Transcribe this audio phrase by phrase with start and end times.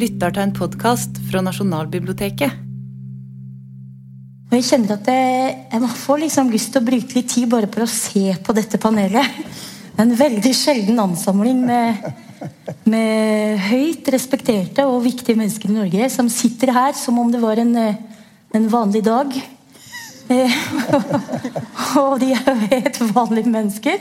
[0.00, 2.66] lytter til en podkast fra Nasjonalbiblioteket.
[4.50, 7.84] Jeg kjenner at jeg, jeg får liksom lyst til å bruke litt tid bare på
[7.84, 9.36] å se på dette panelet.
[10.00, 12.00] En veldig sjelden ansamling med,
[12.88, 17.60] med høyt respekterte og viktige mennesker i Norge som sitter her som om det var
[17.62, 19.36] en, en vanlig dag.
[20.30, 20.56] Eh,
[22.00, 24.00] og de er jo helt vanlige mennesker.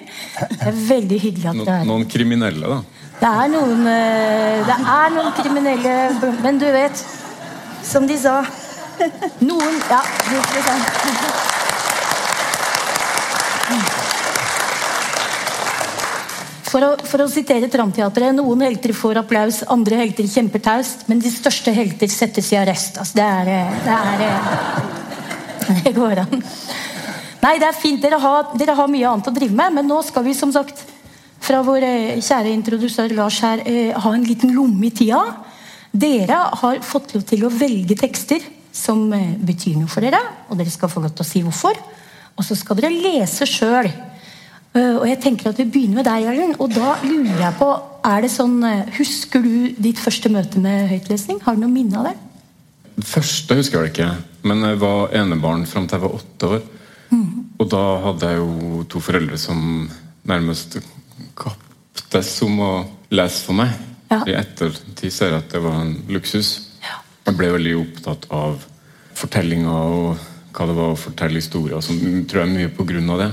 [0.56, 1.92] Det er veldig hyggelig at No, dere er her.
[1.92, 2.81] noen kriminelle, da.
[3.20, 5.96] Det er noen eh, Det er noen kriminelle
[6.40, 7.02] Men du vet,
[7.84, 8.40] som de sa
[9.50, 10.02] Noen Ja.
[16.70, 21.22] For å, for å sitere Tramteatret Noen helter får applaus, andre helter kjemper taust, men
[21.22, 23.00] de største helter settes i arrest.
[23.02, 23.50] Altså, det er
[23.88, 24.20] Det er
[25.84, 26.45] Det går an.
[27.40, 28.02] Nei, det er fint.
[28.04, 30.86] Dere har, dere har mye annet å drive med, men nå skal vi som sagt
[31.50, 35.22] fra vår eh, kjære introdusør Lars her eh, ha en liten lomme i tida.
[35.89, 38.44] Dere har fått lov til å velge tekster
[38.75, 40.19] som eh, betyr noe for dere,
[40.50, 41.80] og dere skal få lov til å si hvorfor.
[42.38, 43.89] Og så skal dere lese sjøl.
[44.80, 46.59] og jeg tenker at vi begynner med deg, Erlend.
[46.61, 47.67] Og da lurer jeg på,
[48.06, 48.61] er det sånn
[48.95, 51.41] Husker du ditt første møte med høytlesning?
[51.44, 52.13] Har du noe minne av det?
[53.00, 54.11] Det første husker jeg ikke,
[54.47, 56.63] men jeg var enebarn fram til jeg var åtte år.
[57.59, 59.89] Og da hadde jeg jo to foreldre som
[60.30, 60.78] nærmest
[62.00, 62.72] kaptes som å
[63.11, 63.75] lese for meg.
[64.09, 64.23] Ja.
[64.25, 66.72] I ettertid ser jeg at det var en luksus.
[66.81, 67.02] Ja.
[67.28, 68.64] Jeg ble veldig opptatt av
[69.19, 70.17] fortellinga og
[70.56, 71.81] hva det var å fortelle historier.
[71.86, 73.30] Som tror jeg mye på grunn av det.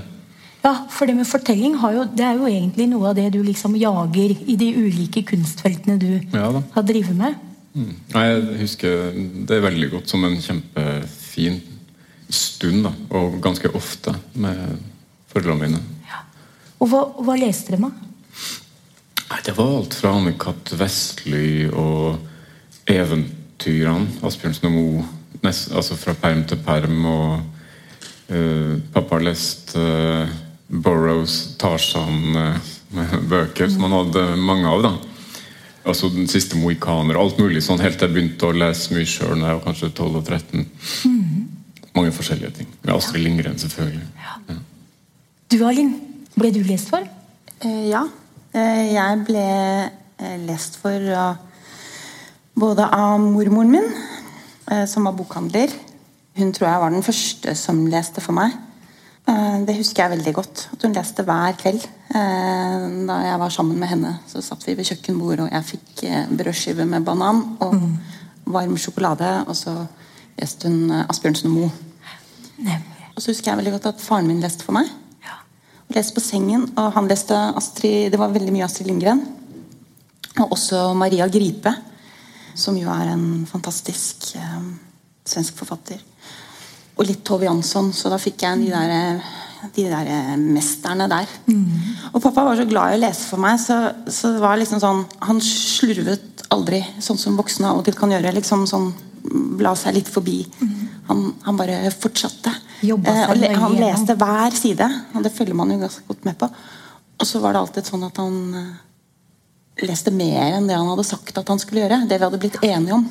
[0.67, 3.39] Ja, for det med fortelling har jo, det er jo egentlig noe av det du
[3.47, 7.36] liksom jager i de ulike kunstfeltene du Ja har drevet med.
[7.77, 7.92] Mm.
[8.11, 9.12] Jeg husker
[9.47, 11.61] det veldig godt som en kjempefin
[12.27, 14.80] stund, da, og ganske ofte med
[15.30, 15.83] foreldrene mine.
[16.11, 16.25] Ja.
[16.83, 18.03] Og hva, hva leste dere med?
[19.47, 20.73] Det var alt fra Anne-Kat.
[20.79, 22.19] Vestly og
[22.91, 24.07] eventyrene.
[24.27, 25.05] Asbjørnsen og Moe.
[25.42, 27.05] nest- Altså fra perm til perm.
[27.05, 27.41] Og
[28.30, 30.29] uh, pappa leste uh,
[30.70, 34.83] Burrows Tarzan-bøker, som han hadde mange av.
[34.83, 34.92] da
[35.86, 39.07] Altså Den siste mohikaner og alt mulig sånn helt til jeg begynte å lese mye
[39.07, 40.67] sjøl da jeg var kanskje 12 og 13.
[41.95, 42.67] Mange forskjellige ting.
[42.83, 44.03] Med Astrid Lindgren, selvfølgelig.
[44.18, 44.35] Ja.
[45.53, 45.95] Du, Alin,
[46.35, 47.07] ble du lest for?
[47.63, 48.03] Eh, Ja.
[48.56, 51.02] Eh, Jeg ble eh, lest for
[52.56, 53.90] både av mormoren min,
[54.70, 55.74] eh, som var bokhandler.
[56.39, 58.62] Hun tror jeg var den første som leste for meg.
[59.27, 60.61] Det husker jeg veldig godt.
[60.72, 61.83] At hun leste hver kveld.
[62.12, 66.05] Da jeg var sammen med henne, så satt vi ved kjøkkenbordet, og jeg fikk
[66.38, 67.74] brødskive med banan og
[68.46, 69.33] varm sjokolade.
[69.48, 69.74] Og så
[70.38, 72.77] leste hun Asbjørnsen og Moe.
[73.17, 74.92] Og så husker jeg veldig godt at faren min leste for meg.
[75.95, 79.23] Leste på sengen, og han leste Astrid Det var veldig mye Astrid Lindgren.
[80.42, 81.73] Og også Maria Gripe,
[82.57, 84.67] som jo er en fantastisk eh,
[85.27, 86.02] svensk forfatter.
[86.97, 91.08] Og litt Tove Jansson, så da fikk jeg de der, eh, de der eh, mesterne
[91.13, 91.30] der.
[92.13, 94.83] Og pappa var så glad i å lese for meg, så, så det var liksom
[94.83, 98.35] sånn Han slurvet aldri, sånn som voksne av og til kan gjøre.
[98.36, 98.92] liksom sånn
[99.63, 100.45] La seg litt forbi.
[101.08, 102.53] Han, han bare fortsatte.
[102.83, 103.77] Eh, han gjennom.
[103.81, 106.48] leste hver side, og det følger man jo ganske godt med på.
[107.17, 111.05] Og så var det alltid sånn at han eh, leste mer enn det han hadde
[111.09, 112.03] sagt at han skulle gjøre.
[112.09, 113.07] Det vi hadde blitt enige om.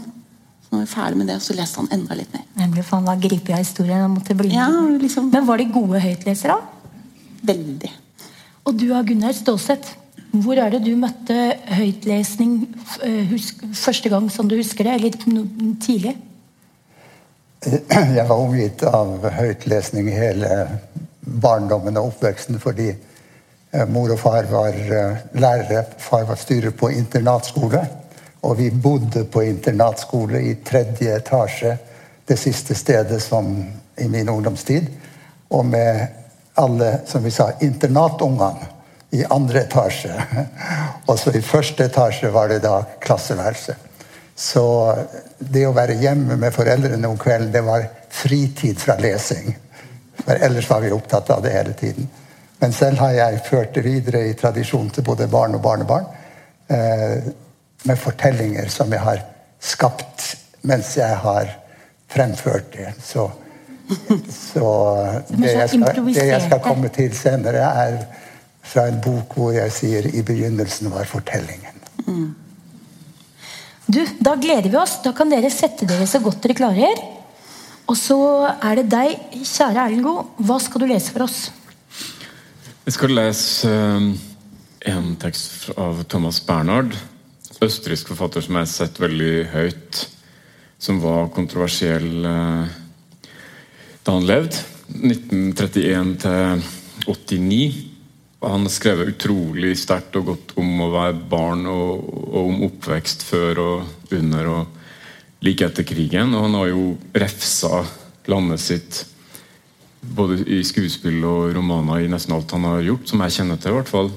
[0.66, 2.46] Så når vi var ferdig med det, så leste han enda litt mer.
[2.58, 4.02] Nemlig, for han var gripet av historien.
[4.06, 4.70] og måtte bli Ja,
[5.02, 6.58] liksom Men var de gode høytlesere?
[7.46, 7.92] veldig.
[8.66, 9.92] Og du, Gunnar Stålseth,
[10.32, 11.36] hvor er det du møtte
[11.78, 12.56] høytlesning
[13.06, 14.96] eh, husk, første gang, som du husker det?
[14.96, 15.12] Eller
[15.80, 16.16] tidlig?
[18.16, 20.50] Jeg var omgitt av høytlesning hele
[21.20, 26.92] barndommen og oppveksten fordi eh, mor og far var eh, lærere, far var styrer på
[26.94, 27.82] internatskole.
[28.46, 31.74] Og vi bodde på internatskole i tredje etasje,
[32.30, 33.50] det siste stedet som
[33.98, 34.86] i min ungdomstid.
[35.50, 36.06] Og med
[36.62, 38.70] alle, som vi sa, internatungene
[39.18, 40.14] i andre etasje.
[41.10, 43.80] Og så i første etasje var det da klasseværelse.
[44.36, 44.66] Så
[45.40, 49.54] det å være hjemme med foreldrene om kvelden, det var fritid fra lesing.
[50.26, 52.10] For ellers var vi opptatt av det hele tiden.
[52.60, 56.06] Men selv har jeg ført det videre i tradisjon til både barn og barnebarn.
[56.68, 57.32] Eh,
[57.86, 59.24] med fortellinger som jeg har
[59.62, 60.32] skapt
[60.66, 61.52] mens jeg har
[62.12, 62.94] fremført det.
[63.04, 63.28] Så,
[64.34, 64.70] så
[65.30, 68.00] det, jeg skal, det jeg skal komme til senere, er
[68.66, 71.86] fra en bok hvor jeg sier 'i begynnelsen var fortellingen'.
[73.86, 74.98] Du, Da gleder vi oss.
[75.04, 77.02] Da kan dere sette dere så godt dere klarer.
[77.86, 78.18] Og så
[78.50, 79.14] er det deg,
[79.46, 80.26] kjære Erlend Goe.
[80.42, 81.52] Hva skal du lese for oss?
[82.86, 84.08] Jeg skal lese eh,
[84.92, 86.96] en tekst av Thomas Bernhard.
[87.62, 90.02] østerriksk forfatter som jeg har sett veldig høyt,
[90.82, 92.74] som var kontroversiell eh,
[94.06, 94.66] da han levde.
[94.90, 96.66] 1931 til
[97.06, 97.95] 89.
[98.44, 103.26] Han har skrevet utrolig sterkt og godt om å være barn og, og, om oppvekst
[103.26, 106.34] før og under og like etter krigen.
[106.36, 106.86] Og han har jo
[107.16, 107.84] refsa
[108.30, 109.04] landet sitt
[110.06, 113.74] både i skuespill og romaner i nesten alt han har gjort, som jeg kjenner til.
[113.74, 114.12] i hvert fall.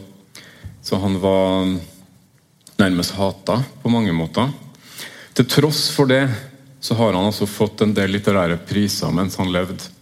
[0.84, 1.70] Så han var
[2.78, 4.50] nærmest hata på mange måter.
[5.34, 6.26] Til tross for det
[6.80, 9.94] så har han altså fått en del litterære priser mens han levde.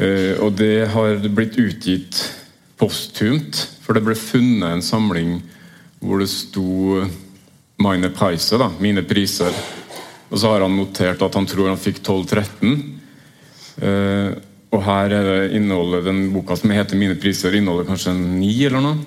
[0.00, 2.20] Uh, og det har blitt utgitt
[2.80, 5.40] posthumt, for det ble funnet en samling
[6.00, 7.04] hvor det sto
[7.80, 9.54] 'Mine Priser', da, mine priser.
[10.30, 12.74] Og så har han notert at han tror han fikk 12-13.
[13.80, 14.36] Uh,
[14.70, 18.52] og her er det innholdet, den boka som heter 'Mine priser', inneholder kanskje en ni
[18.64, 18.98] eller noe.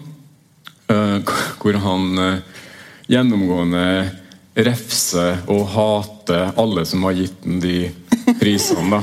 [0.90, 1.22] Uh,
[1.62, 2.42] hvor han uh,
[3.10, 3.86] gjennomgående
[4.58, 7.92] refser og hater alle som har gitt ham de
[8.42, 8.90] prisene.
[8.90, 9.02] da.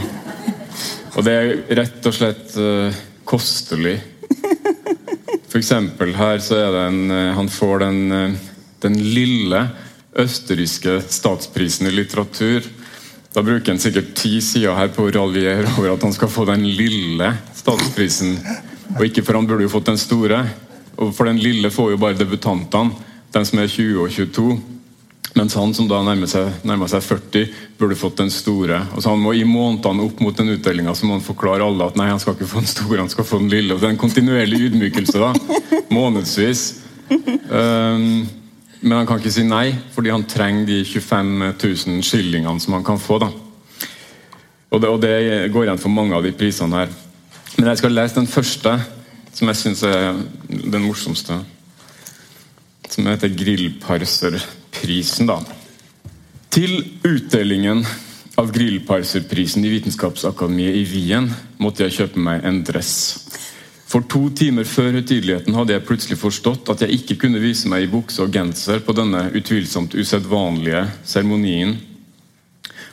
[1.17, 2.55] Og det er rett og slett
[3.26, 3.96] kostelig.
[5.58, 8.37] Eksempel her så er det en Han får den,
[8.82, 9.64] den lille
[10.20, 12.69] østerrikske statsprisen i litteratur
[13.31, 16.47] da bruker han sikkert ti sider her på å raljere over at han skal få
[16.49, 18.35] den lille statsprisen.
[18.97, 20.43] Og ikke for han burde jo fått den store.
[20.99, 22.96] Og for den lille får jo bare debutantene,
[23.31, 24.56] den som er 20 og 22.
[25.38, 28.81] Mens han som da nærmer seg, nærmer seg 40, burde fått den store.
[28.97, 31.99] Og så han må I månedene opp mot den utdelinga må han forklare alle at
[31.99, 33.75] nei, han skal ikke få den store, han skal få den lille.
[33.75, 35.23] Og det er en kontinuerlig ydmykelse.
[35.23, 35.31] da,
[35.97, 36.65] Månedsvis.
[37.11, 38.27] Um,
[38.81, 42.87] men han kan ikke si nei, fordi han trenger de 25 000 skillingene som han
[42.87, 43.21] kan få.
[43.23, 43.31] da.
[44.71, 45.15] Og det, og det,
[45.53, 46.94] går igjen for mange av de prisene her.
[47.56, 48.77] Men jeg skal lese den første,
[49.35, 50.15] som jeg syns er
[50.49, 51.38] den morsomste.
[52.91, 53.31] Som heter
[54.81, 55.27] Grillparserprisen.
[55.27, 55.41] da.
[56.50, 57.85] Til utdelingen
[58.41, 61.29] av Grillparserprisen i Vitenskapsakademiet i Wien
[61.59, 63.27] måtte jeg kjøpe meg en dress.
[63.91, 67.85] For to timer før høytideligheten hadde jeg plutselig forstått at jeg ikke kunne vise meg
[67.85, 71.77] i bukse og genser på denne utvilsomt usedvanlige seremonien.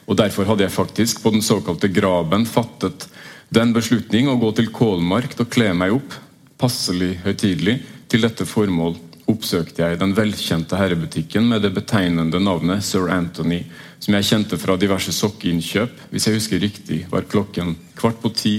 [0.07, 3.07] Og Derfor hadde jeg faktisk på den såkalte graben fattet
[3.53, 6.15] den beslutning å gå til Kålmark og kle meg opp,
[6.57, 8.95] passelig høytidelig, til dette formål
[9.27, 13.61] oppsøkte jeg den velkjente herrebutikken med det betegnende navnet Sir Anthony,
[13.99, 16.07] som jeg kjente fra diverse sokkeinnkjøp.
[16.11, 18.55] Hvis jeg husker riktig, var klokken kvart på ti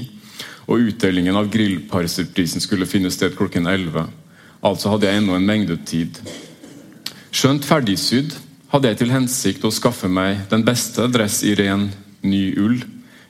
[0.69, 4.05] og utdelingen av grillparserprisen skulle finne sted klokken 11.
[4.69, 6.21] Altså hadde jeg ennå en mengde tid.
[7.33, 8.35] Skjønt ferdigsydd
[8.73, 11.89] hadde jeg til hensikt å skaffe meg den beste dress i ren,
[12.21, 12.83] ny ull,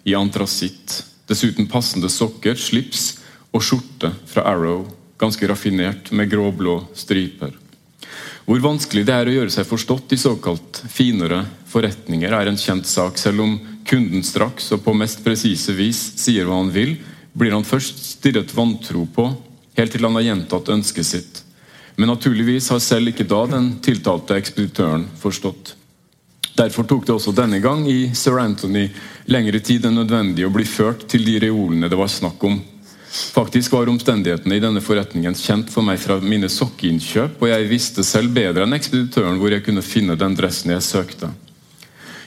[0.02, 1.04] i antrasitt.
[1.30, 3.20] Dessuten passende sokker, slips
[3.54, 4.88] og skjorte fra Arrow,
[5.18, 7.56] ganske raffinert med gråblå striper.
[8.48, 12.88] Hvor vanskelig det er å gjøre seg forstått i såkalt finere forretninger, er en kjent
[12.88, 16.94] sak, selv om kunden straks og på mest presise vis sier hva han vil,
[17.36, 19.26] blir han først stirret vantro på,
[19.76, 21.42] helt til han har gjentatt ønsket sitt.
[21.98, 25.74] Men naturligvis har selv ikke da den tiltalte ekspeditøren forstått.
[26.58, 28.88] Derfor tok det også denne gang i Sir Anthony
[29.30, 32.56] lengre tid enn nødvendig å bli ført til de reolene det var snakk om.
[33.08, 38.04] Faktisk var omstendighetene i denne forretningen kjent for meg fra mine sokkeinnkjøp, og jeg visste
[38.04, 41.30] selv bedre enn ekspeditøren hvor jeg kunne finne den dressen jeg søkte.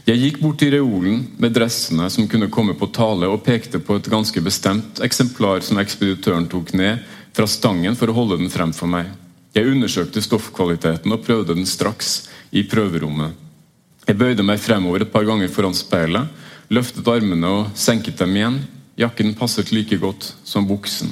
[0.08, 4.00] Jeg gikk bort til reolen med dressene som kunne komme på tale, og pekte på
[4.00, 7.06] et ganske bestemt eksemplar som ekspeditøren tok ned
[7.38, 9.12] fra stangen for å holde den frem for meg.
[9.54, 13.38] Jeg undersøkte stoffkvaliteten og prøvde den straks i prøverommet.
[14.08, 16.32] Jeg bøyde meg fremover et par ganger foran speilet,
[16.74, 18.62] løftet armene og senket dem igjen.
[19.02, 21.10] Jakken passet like godt som buksen.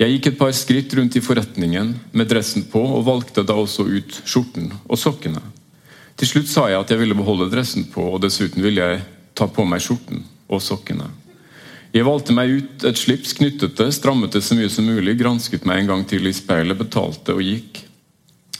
[0.00, 3.84] Jeg gikk et par skritt rundt i forretningen med dressen på, og valgte da også
[3.88, 5.40] ut skjorten og sokkene.
[6.16, 9.04] Til slutt sa jeg at jeg ville beholde dressen på, og dessuten ville jeg
[9.36, 11.08] ta på meg skjorten og sokkene.
[11.96, 15.64] Jeg valgte meg ut et slips, knyttet det, strammet det så mye som mulig, gransket
[15.68, 17.82] meg en gang til i speilet, betalte og gikk.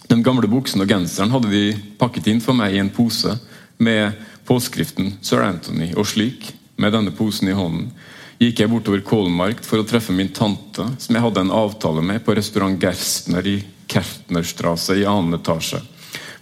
[0.09, 1.65] Den gamle buksen og genseren hadde de
[2.01, 3.35] pakket inn for meg i en pose
[3.77, 4.17] med
[4.49, 7.91] påskriften Sir Anthony, og slik, med denne posen i hånden,
[8.39, 12.25] gikk jeg bortover Kolmark for å treffe min tante, som jeg hadde en avtale med
[12.25, 13.57] på restaurant Gerstner i
[13.89, 15.81] Kertnerstrasse i annen etasje.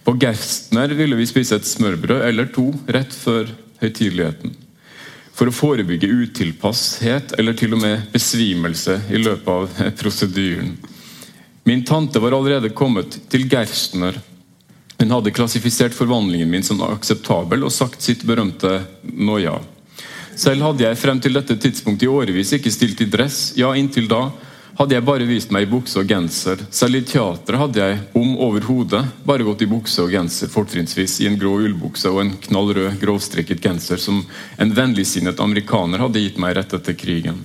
[0.05, 3.49] På Gerstner ville vi spise et smørbrød eller to rett før
[3.81, 4.53] høytideligheten.
[5.35, 10.75] For å forebygge utilpasshet eller til og med besvimelse i løpet av prosedyren.
[11.65, 14.19] Min tante var allerede kommet til Gerstner.
[14.99, 19.57] Hun hadde klassifisert forvandlingen min som akseptabel og sagt sitt berømte «noja».
[20.35, 23.53] Selv hadde jeg frem til dette tidspunktet i årevis ikke stilt i dress.
[23.55, 24.27] Ja, inntil da
[24.75, 26.59] hadde jeg bare vist meg i bukse og genser.
[26.75, 31.29] Selv i teatret hadde jeg om overhodet bare gått i bukse og genser, fortrinnsvis i
[31.29, 34.19] en grå ullbukse og en knallrød grovstrikket genser som
[34.59, 37.39] en vennligsinnet amerikaner hadde gitt meg rett etter krigen.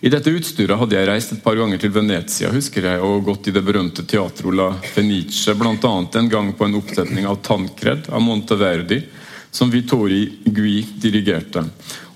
[0.00, 3.50] I dette utstyret hadde jeg reist et par ganger til Venezia husker jeg, og gått
[3.50, 5.90] i det berømte Teatro la Fenice, bl.a.
[6.22, 9.02] en gang på en oppsetning av Tancred av Monteverdi,
[9.50, 11.64] som Vittori Gui dirigerte.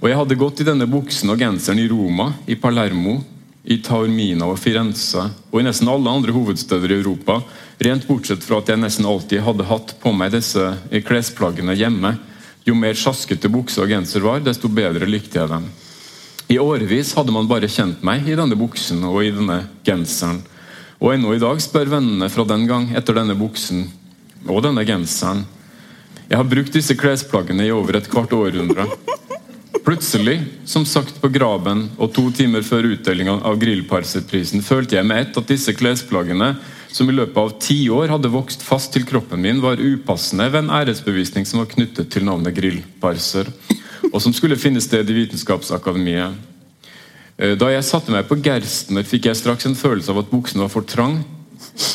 [0.00, 3.20] Og Jeg hadde gått i denne buksen og genseren i Roma, i Palermo,
[3.64, 7.38] i Taormina og Firenze og i nesten alle andre hovedsteder i Europa,
[7.80, 10.66] rent bortsett fra at jeg nesten alltid hadde hatt på meg disse
[11.06, 12.12] klesplaggene hjemme.
[12.68, 15.66] Jo mer sjaskete bukse og genser var, desto bedre likte jeg dem.
[16.52, 20.42] I årevis hadde man bare kjent meg i denne buksen og i denne genseren.
[21.00, 23.86] Og ennå i dag spør vennene fra den gang etter denne buksen
[24.44, 25.46] og denne genseren.
[26.28, 28.86] Jeg har brukt disse klesplaggene i over et kvart århundre.
[29.84, 35.20] Plutselig, som sagt på Graben og to timer før utdelinga av Grillparserprisen, følte jeg med
[35.20, 36.54] ett at disse klesplaggene,
[36.88, 40.62] som i løpet av ti år hadde vokst fast til kroppen min, var upassende ved
[40.62, 43.50] en æresbevisning som var knyttet til navnet Grillparser,
[44.08, 46.38] og som skulle finne sted i Vitenskapsakademiet.
[47.36, 50.64] Eh, da jeg satte meg på Gerstner, fikk jeg straks en følelse av at buksen
[50.64, 51.20] var for trang.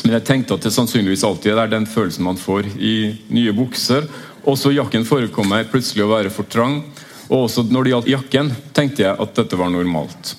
[0.04, 2.94] Men jeg tenkte at det sannsynligvis alltid er den følelsen man får i
[3.32, 4.08] nye bukser.
[4.48, 6.82] Også jakken forekom meg plutselig å være for trang.
[7.30, 10.34] Og også når det gjaldt jakken, tenkte jeg at dette var normalt.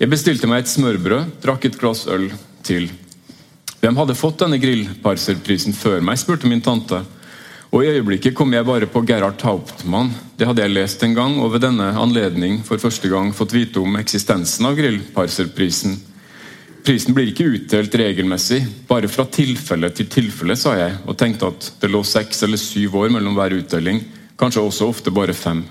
[0.00, 2.30] Jeg bestilte meg et smørbrød, drakk et glass øl
[2.66, 2.88] til.
[3.82, 7.02] Hvem hadde fått denne grillparserprisen før meg, spurte min tante.
[7.72, 10.12] Og I øyeblikket kom jeg bare på Gerhard Hauptmann.
[10.38, 13.80] Det hadde jeg lest en gang, og ved denne anledning for første gang fått vite
[13.80, 15.96] om eksistensen av grillparserprisen.
[16.82, 21.68] Prisen blir ikke utdelt regelmessig, bare fra tilfelle til tilfelle, sa jeg, og tenkte at
[21.78, 24.00] det lå seks eller syv år mellom hver utdeling,
[24.40, 25.62] kanskje også ofte bare fem.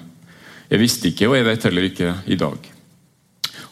[0.71, 2.71] Jeg visste ikke, og jeg vet heller ikke i dag.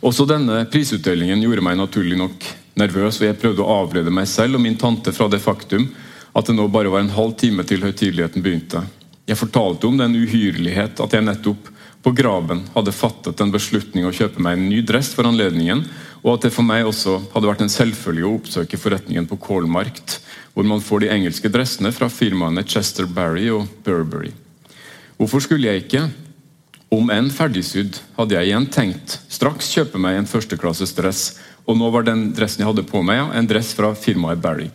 [0.03, 4.60] Også denne prisutdelingen gjorde meg naturlig nok nervøs, og jeg prøvde å avlede meg selv
[4.60, 5.88] og min tante fra det faktum
[6.36, 8.84] at det nå bare var en halv time til høytideligheten begynte.
[9.27, 11.72] Jeg fortalte om den uhyrlighet at jeg nettopp
[12.10, 15.84] på graven hadde fattet en beslutning å kjøpe meg en ny dress for anledningen,
[16.24, 20.16] og at det for meg også hadde vært en selvfølge å oppsøke forretningen på Kålmarkt,
[20.56, 24.32] hvor man får de engelske dressene fra firmaene Chester Barry og Burberry.
[25.20, 26.08] Hvorfor skulle jeg ikke,
[26.89, 31.24] om enn ferdigsydd, hadde jeg igjen tenkt straks kjøpe meg en førsteklasses dress,
[31.70, 34.72] og nå var den dressen jeg hadde på meg, en dress fra firmaet Barry.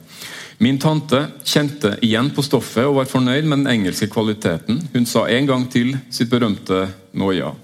[0.58, 4.80] Min tante kjente igjen på stoffet og var fornøyd med den engelske kvaliteten.
[4.94, 7.54] Hun sa en gang til sitt berømte 'nå ja'.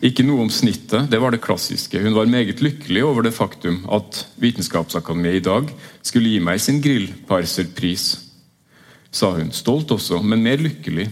[0.00, 2.00] Ikke noe om snittet, det var det klassiske.
[2.00, 5.68] Hun var meget lykkelig over det faktum at Vitenskapsakademiet i dag
[6.02, 8.18] skulle gi meg sin grillparserpris,
[9.12, 9.52] sa hun.
[9.52, 11.10] Stolt også, men mer lykkelig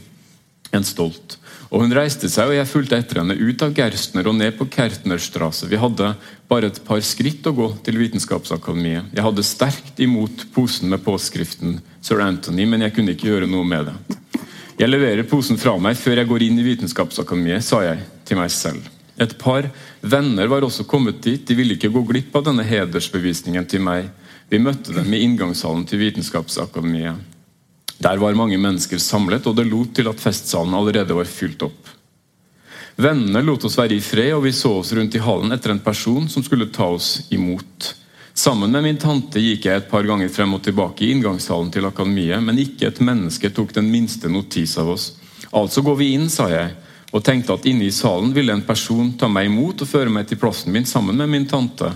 [0.72, 1.36] enn stolt.
[1.68, 4.66] Og Hun reiste seg, og jeg fulgte etter henne ut av Gerstner og ned på
[4.72, 5.68] Kertnerstrasse.
[5.68, 6.14] Vi hadde
[6.48, 9.10] bare et par skritt å gå til Vitenskapsakademiet.
[9.12, 13.68] Jeg hadde sterkt imot posen med påskriften Sir Anthony, men jeg kunne ikke gjøre noe
[13.68, 13.96] med det.
[14.78, 18.52] Jeg leverer posen fra meg før jeg går inn i Vitenskapsakademiet, sa jeg til meg
[18.54, 18.88] selv.
[19.18, 19.66] Et par
[20.00, 21.42] venner var også kommet dit.
[21.44, 24.06] De ville ikke gå glipp av denne hedersbevisningen til meg.
[24.48, 27.18] Vi møtte dem i inngangshallen til Vitenskapsakademiet.
[27.98, 31.94] Der var mange mennesker samlet, og det lot til at festsalen allerede var fylt opp.
[32.98, 35.82] Vennene lot oss være i fred, og vi så oss rundt i hallen etter en
[35.82, 37.92] person som skulle ta oss imot.
[38.38, 41.86] Sammen med min tante gikk jeg et par ganger frem og tilbake i inngangshallen til
[41.88, 45.08] akademiet, men ikke et menneske tok den minste notis av oss.
[45.50, 46.76] Altså går vi inn, sa jeg,
[47.10, 50.28] og tenkte at inne i salen ville en person ta meg imot og føre meg
[50.30, 51.90] til plassen min sammen med min tante.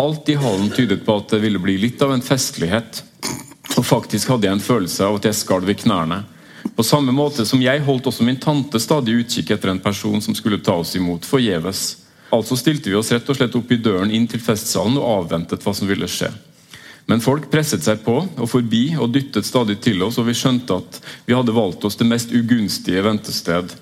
[0.00, 3.02] Alt i hallen tydet på at det ville bli litt av en festlighet.
[3.76, 6.22] Og faktisk hadde jeg en følelse av at jeg skalv i knærne.
[6.76, 10.34] På samme måte som jeg holdt også min tante stadig utkikk etter en person som
[10.36, 11.84] skulle ta oss imot forgjeves.
[12.34, 15.62] Altså stilte vi oss rett og slett opp i døren inn til festsalen og avventet
[15.62, 16.32] hva som ville skje.
[17.06, 20.80] Men folk presset seg på og forbi og dyttet stadig til oss, og vi skjønte
[20.80, 23.76] at vi hadde valgt oss det mest ugunstige ventested.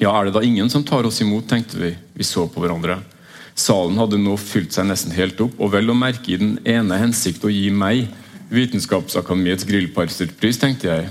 [0.00, 1.92] Ja, er det da ingen som tar oss imot, tenkte vi.
[2.16, 2.98] Vi så på hverandre.
[3.54, 6.98] Salen hadde nå fylt seg nesten helt opp, og vel å merke i den ene
[6.98, 8.08] hensikt å gi meg
[8.50, 11.08] Vitenskapsakademiets grillparserpris, tenkte jeg.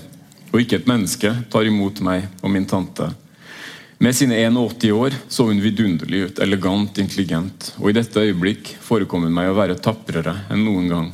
[0.52, 3.08] Og ikke et menneske tar imot meg og min tante.
[4.00, 9.26] Med sine 81 år så hun vidunderlig ut, elegant, intelligent, og i dette øyeblikk forekom
[9.28, 11.10] hun meg å være taprere enn noen gang.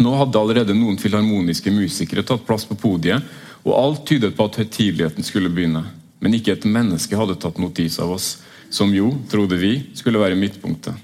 [0.00, 3.24] Nå hadde allerede noen filharmoniske musikere tatt plass på podiet,
[3.64, 5.84] og alt tydet på at høytideligheten skulle begynne.
[6.20, 8.34] Men ikke et menneske hadde tatt notis av oss,
[8.72, 10.96] som jo, trodde vi, skulle være midtpunktet.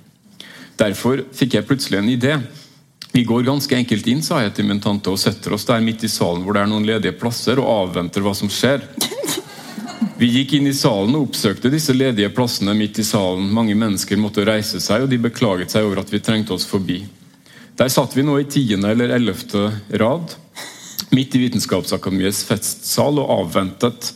[0.80, 2.34] Derfor fikk jeg plutselig en idé.
[3.12, 6.04] Vi går ganske enkelt inn sa jeg til min tante, og setter oss der midt
[6.06, 8.84] i salen hvor det er noen ledige plasser, og avventer hva som skjer.
[10.20, 13.46] Vi gikk inn i salen og oppsøkte disse ledige plassene midt i salen.
[13.56, 17.00] Mange mennesker måtte reise seg, og de beklaget seg over at vi trengte oss forbi.
[17.80, 19.70] Der satt vi nå i tiende eller ellevte
[20.02, 20.34] rad,
[21.16, 24.12] midt i Vitenskapsakademiets festsal, og avventet.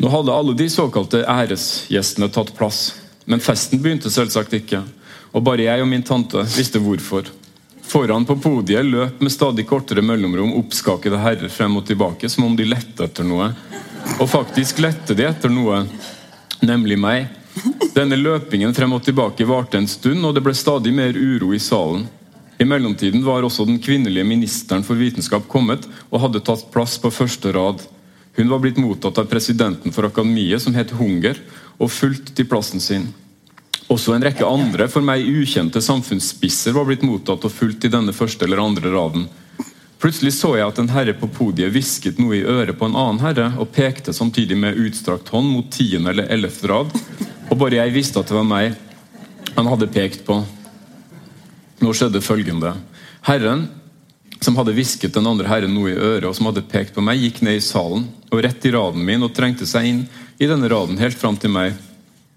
[0.00, 2.80] Nå hadde alle de såkalte æresgjestene tatt plass,
[3.28, 4.80] men festen begynte selvsagt ikke.
[5.36, 7.28] Og bare jeg og min tante visste hvorfor.
[7.82, 12.56] Foran på podiet løp med stadig kortere mellomrom oppskakede herrer frem og tilbake, som om
[12.56, 13.50] de lette etter noe.
[14.18, 15.84] Og faktisk lette de etter noe,
[16.62, 17.28] nemlig meg.
[17.92, 21.60] Denne løpingen frem og tilbake varte en stund, og det ble stadig mer uro i
[21.60, 22.06] salen.
[22.62, 27.10] I mellomtiden var også den kvinnelige ministeren for vitenskap kommet og hadde tatt plass på
[27.10, 27.82] første rad.
[28.38, 31.40] Hun var blitt mottatt av presidenten for akademiet, som het Hunger,
[31.82, 33.10] og fulgt til plassen sin.
[33.92, 38.14] Også en rekke andre for meg ukjente samfunnsspisser var blitt mottatt og fulgt i denne
[38.16, 39.26] første eller andre raden.
[40.02, 43.20] Plutselig så jeg at en herre på podiet hvisket noe i øret på en annen
[43.22, 46.96] herre og pekte samtidig med utstrakt hånd mot tiende eller ellevte rad.
[47.50, 48.74] Og bare jeg visste at det var meg
[49.52, 50.40] han hadde pekt på.
[51.82, 52.72] Nå skjedde følgende.
[53.28, 53.68] Herren
[54.42, 57.20] som hadde hvisket den andre herren noe i øret, og som hadde pekt på meg,
[57.22, 60.00] gikk ned i salen og rett i raden min og trengte seg inn
[60.42, 61.76] i denne raden helt fram til meg.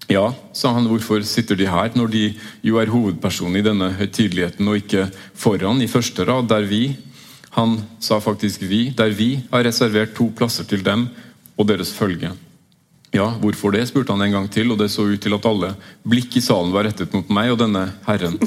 [0.06, 2.24] Ja, sa han, hvorfor sitter de her når de
[2.62, 6.96] jo er hovedpersonen i denne høytideligheten, og ikke foran i første rad, der vi,
[7.56, 11.08] han sa faktisk 'vi', der vi har reservert to plasser til dem
[11.58, 12.30] og deres følge.
[13.14, 15.74] Ja, hvorfor det, spurte han en gang til, og det så ut til at alle
[16.04, 18.38] blikk i salen var rettet mot meg og denne herren.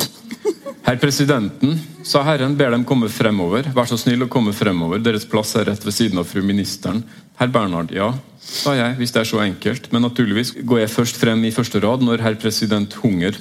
[0.85, 3.67] Herr presidenten, sa herren, ber dem komme fremover.
[3.75, 7.03] Vær så snill å komme fremover, deres plass er rett ved siden av fru ministeren.
[7.39, 8.09] Herr Bernhard, ja,
[8.43, 9.85] sa jeg, hvis det er så enkelt.
[9.93, 13.37] Men naturligvis går jeg først frem i første rad når herr president Hunger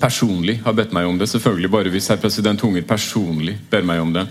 [0.00, 1.28] personlig har bedt meg om det.
[1.30, 4.26] Selvfølgelig bare hvis herr president Hunger personlig ber meg om det.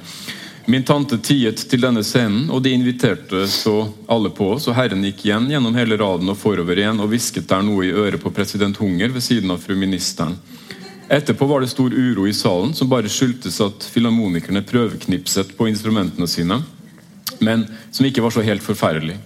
[0.69, 4.67] Min tante tiet til denne scenen, og de inviterte så alle på oss.
[4.67, 7.93] og Herren gikk igjen gjennom hele raden og forover igjen og hvisket der noe i
[7.95, 10.35] øret på president Hunger ved siden av fru ministeren.
[11.09, 16.27] Etterpå var det stor uro i salen, som bare skyldtes at filharmonikerne prøveknipset på instrumentene
[16.29, 16.59] sine,
[17.45, 19.17] men som ikke var så helt forferdelig.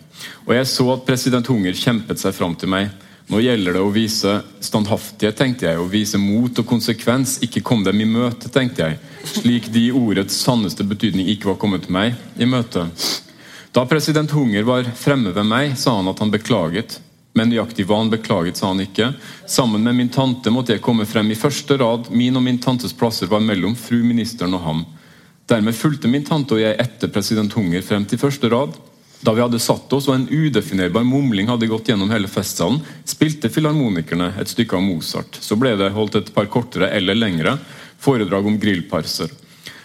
[0.46, 2.92] Og jeg så at president Hunger kjempet seg fram til meg.
[3.32, 7.38] Nå gjelder det å vise standhaftighet, tenkte jeg, å vise mot og konsekvens.
[7.46, 9.00] Ikke kom dem i møte, tenkte jeg,
[9.40, 12.90] slik de ordets sanneste betydning ikke var kommet meg i møte.
[13.74, 17.00] Da president Hunger var fremme ved meg, sa han at han beklaget.
[17.34, 19.08] Men nøyaktig hva han beklaget, sa han ikke.
[19.50, 22.12] Sammen med min tante måtte jeg komme frem i første rad.
[22.14, 24.84] Min og min tantes plasser var mellom fru ministeren og ham.
[25.50, 28.76] Dermed fulgte min tante og jeg etter president Hunger frem til første rad.
[29.24, 33.52] Da vi hadde satt oss og en udefinerbar mumling hadde gått gjennom hele festsalen, spilte
[33.52, 35.40] filharmonikerne et stykke av Mozart.
[35.40, 37.56] Så ble det holdt et par kortere eller lengre
[38.04, 39.32] foredrag om grillparser.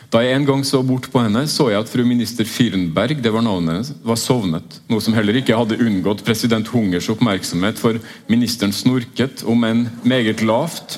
[0.09, 3.33] Da jeg en gang så bort på henne, så jeg at fru minister Firnberg det
[3.35, 4.79] var navnet hennes, var sovnet.
[4.89, 10.41] Noe som heller ikke hadde unngått president Hungers oppmerksomhet, for ministeren snorket, om enn meget
[10.41, 10.97] lavt.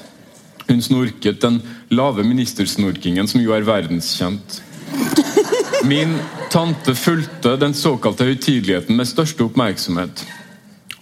[0.68, 1.58] Hun snorket den
[1.90, 4.60] lave ministersnorkingen som jo er verdenskjent.
[5.84, 6.18] Min
[6.52, 10.24] tante fulgte den såkalte høytideligheten med største oppmerksomhet.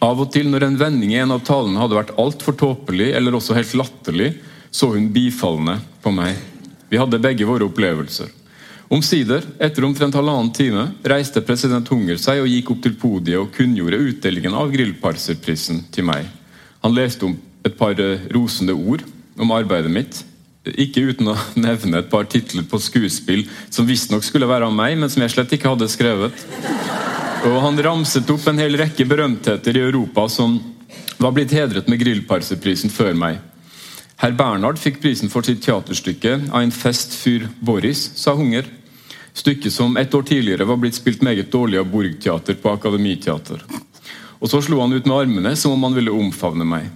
[0.05, 3.35] Av og til når en vending i en av talene hadde vært altfor tåpelig eller
[3.35, 4.31] også helt latterlig,
[4.70, 6.38] så hun bifallende på meg.
[6.88, 8.31] Vi hadde begge våre opplevelser.
[8.88, 13.51] Omsider, etter omtrent halvannen time, reiste president Hunger seg og gikk opp til podiet og
[13.53, 16.31] kunngjorde utdelingen av Grillparserprisen til meg.
[16.81, 17.35] Han leste om
[17.66, 17.98] et par
[18.33, 19.05] rosende ord
[19.37, 20.22] om arbeidet mitt,
[20.76, 24.98] ikke uten å nevne et par titler på skuespill som visstnok skulle være av meg,
[24.98, 26.46] men som jeg slett ikke hadde skrevet.
[27.48, 30.59] Og Han ramset opp en hel rekke berømtheter i Europa som
[31.18, 33.38] var blitt hedret med Grillparseprisen før meg.
[34.18, 38.64] Herr Bernhard fikk prisen for sitt teaterstykke 'Ein fest für Boris', sa Hunger.
[39.33, 43.62] Stykket som et år tidligere var blitt spilt meget dårlig av Borgteater på Akademiteater.
[44.40, 46.90] Og Så slo han ut med armene som om han ville omfavne meg.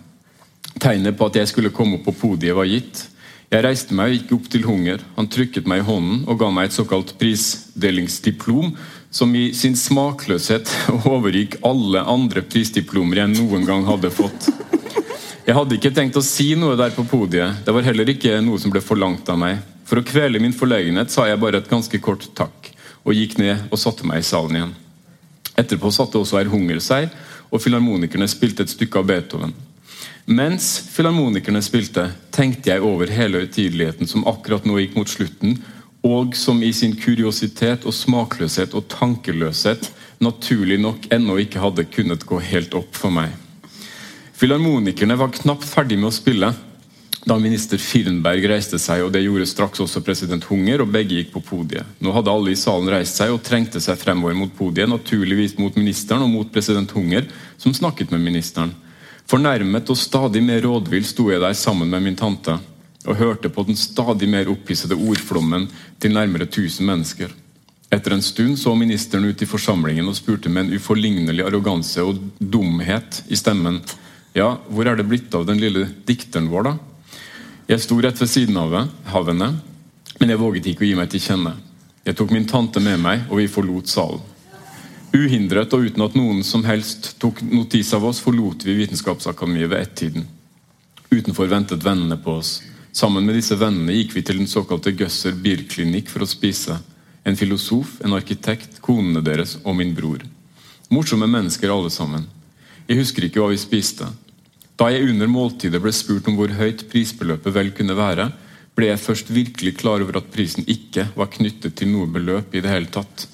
[0.81, 3.07] Tegnet på at jeg skulle komme opp på podiet, var gitt.
[3.53, 5.03] Jeg reiste meg og gikk opp til Hunger.
[5.19, 8.71] Han trykket meg i hånden og ga meg et såkalt prisdelingsdiplom,
[9.13, 10.71] som i sin smakløshet
[11.13, 14.49] overgikk alle andre prisdiplomer jeg noen gang hadde fått.
[15.45, 17.61] Jeg hadde ikke tenkt å si noe der på podiet.
[17.67, 19.61] Det var heller ikke noe som ble forlangt av meg.
[19.85, 22.71] For å kvele min forlegenhet sa jeg bare et ganske kort takk,
[23.05, 24.73] og gikk ned og satte meg i salen igjen.
[25.61, 27.13] Etterpå satte også herr Hunger seg,
[27.53, 29.53] og filharmonikerne spilte et stykke av Beethoven.
[30.31, 35.57] Mens filharmonikerne spilte, tenkte jeg over hele høytideligheten som akkurat nå gikk mot slutten,
[36.07, 39.89] og som i sin kuriositet og smakløshet og tankeløshet
[40.23, 43.35] naturlig nok ennå ikke hadde kunnet gå helt opp for meg.
[44.39, 46.53] Filharmonikerne var knapt ferdig med å spille,
[47.23, 51.31] da minister Firnberg reiste seg, og det gjorde straks også president Hunger, og begge gikk
[51.37, 51.87] på podiet.
[52.03, 55.77] Nå hadde alle i salen reist seg og trengte seg fremover mot podiet, naturligvis mot
[55.79, 57.29] ministeren og mot president Hunger,
[57.63, 58.75] som snakket med ministeren.
[59.33, 62.59] Fornærmet og stadig mer rådvill sto jeg der sammen med min tante
[63.09, 65.65] og hørte på den stadig mer opphissede ordflommen
[65.99, 67.33] til nærmere 1000 mennesker.
[67.93, 72.21] Etter en stund så ministeren ut i forsamlingen og spurte med en uforlignelig arroganse og
[72.39, 73.81] dumhet i stemmen
[74.37, 76.77] Ja, hvor er det blitt av den lille dikteren vår, da?
[77.69, 78.73] Jeg sto rett ved siden av
[79.13, 79.49] henne,
[80.21, 81.53] men jeg våget ikke å gi meg til kjenne.
[82.05, 84.32] Jeg tok min tante med meg, og vi forlot salen.
[85.13, 89.85] Uhindret og uten at noen som helst tok notis av oss, forlot vi Vitenskapsakademiet ved
[89.85, 90.25] ett-tiden.
[91.13, 92.63] Utenfor ventet vennene på oss.
[92.97, 96.79] Sammen med disse vennene gikk vi til den såkalte Gøsser Bierklinikk for å spise.
[97.29, 100.25] En filosof, en arkitekt, konene deres og min bror.
[100.89, 102.25] Morsomme mennesker alle sammen.
[102.89, 104.09] Jeg husker ikke hva vi spiste.
[104.81, 108.31] Da jeg under måltidet ble spurt om hvor høyt prisbeløpet vel kunne være,
[108.73, 112.65] ble jeg først virkelig klar over at prisen ikke var knyttet til noe beløp i
[112.65, 113.29] det hele tatt.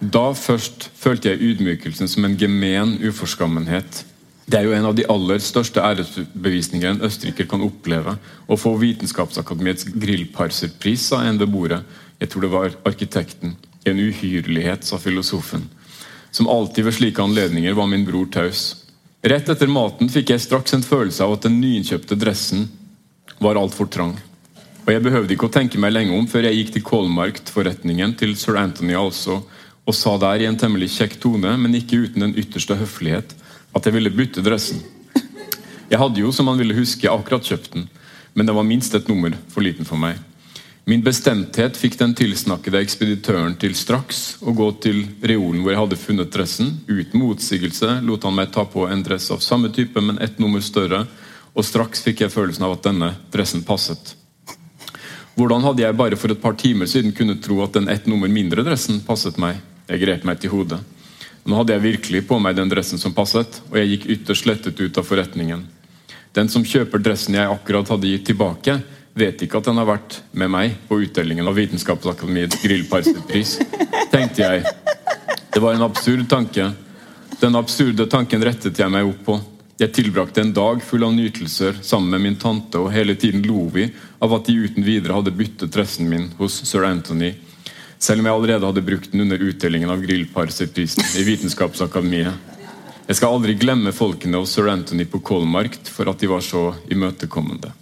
[0.00, 4.04] Da først følte jeg ydmykelsen som en gemen uforskammenhet.
[4.44, 8.16] Det er jo en av de aller største æresbevisninger en østerriker kan oppleve.
[8.44, 11.80] Å få Vitenskapsakademiets grillparserpris, sa en ved bordet.
[12.20, 13.56] Jeg tror det var arkitekten.
[13.88, 15.64] En uhyrlighet, sa filosofen.
[16.34, 18.84] Som alltid ved slike anledninger var min bror taus.
[19.24, 22.66] Rett etter maten fikk jeg straks en følelse av at den nyinnkjøpte dressen
[23.40, 24.18] var altfor trang.
[24.84, 28.34] Og Jeg behøvde ikke å tenke meg lenge om før jeg gikk til Kolmarkt-forretningen til
[28.36, 29.40] sir Anthony altså,
[29.84, 33.34] og sa der i en temmelig kjekk tone, men ikke uten den ytterste høflighet,
[33.74, 34.80] at jeg ville bytte dressen.
[35.90, 37.88] Jeg hadde jo, som man ville huske, akkurat kjøpt den,
[38.34, 40.16] men den var minst et nummer for liten for meg.
[40.84, 46.00] Min bestemthet fikk den tilsnakkede ekspeditøren til straks å gå til reolen hvor jeg hadde
[46.00, 46.74] funnet dressen.
[46.88, 50.60] Uten motsigelse lot han meg ta på en dress av samme type, men ett nummer
[50.64, 51.06] større,
[51.54, 54.12] og straks fikk jeg følelsen av at denne dressen passet.
[55.38, 58.28] Hvordan hadde jeg bare for et par timer siden kunnet tro at den ett nummer
[58.28, 59.62] mindre dressen passet meg?
[59.88, 60.80] Jeg grep meg til hodet.
[61.44, 64.80] Nå hadde jeg virkelig på meg den dressen som passet, og jeg gikk ytterst lettet
[64.80, 65.66] ut av forretningen.
[66.34, 68.78] Den som kjøper dressen jeg akkurat hadde gitt tilbake,
[69.14, 73.58] vet ikke at den har vært med meg på utdelingen av Vitenskapsakademiets grillparspris,
[74.10, 74.64] tenkte jeg.
[75.54, 76.72] Det var en absurd tanke.
[77.38, 79.36] Den absurde tanken rettet jeg meg opp på.
[79.78, 83.68] Jeg tilbrakte en dag full av nytelser sammen med min tante, og hele tiden lo
[83.74, 83.88] vi
[84.22, 87.34] av at de uten videre hadde byttet dressen min hos sir Anthony,
[87.98, 92.52] selv om jeg allerede hadde brukt den under utdelingen av grillparserprisen i Vitenskapsakademiet.
[93.04, 96.70] Jeg skal aldri glemme folkene hos sir Anthony på Kolmarkt for at de var så
[96.92, 97.74] imøtekommende.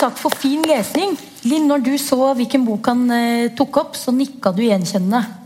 [0.00, 1.16] takk for fin lesning.
[1.44, 5.39] Linn, når du så hvilken bok han eh, tok opp, så nikka du gjenkjennende.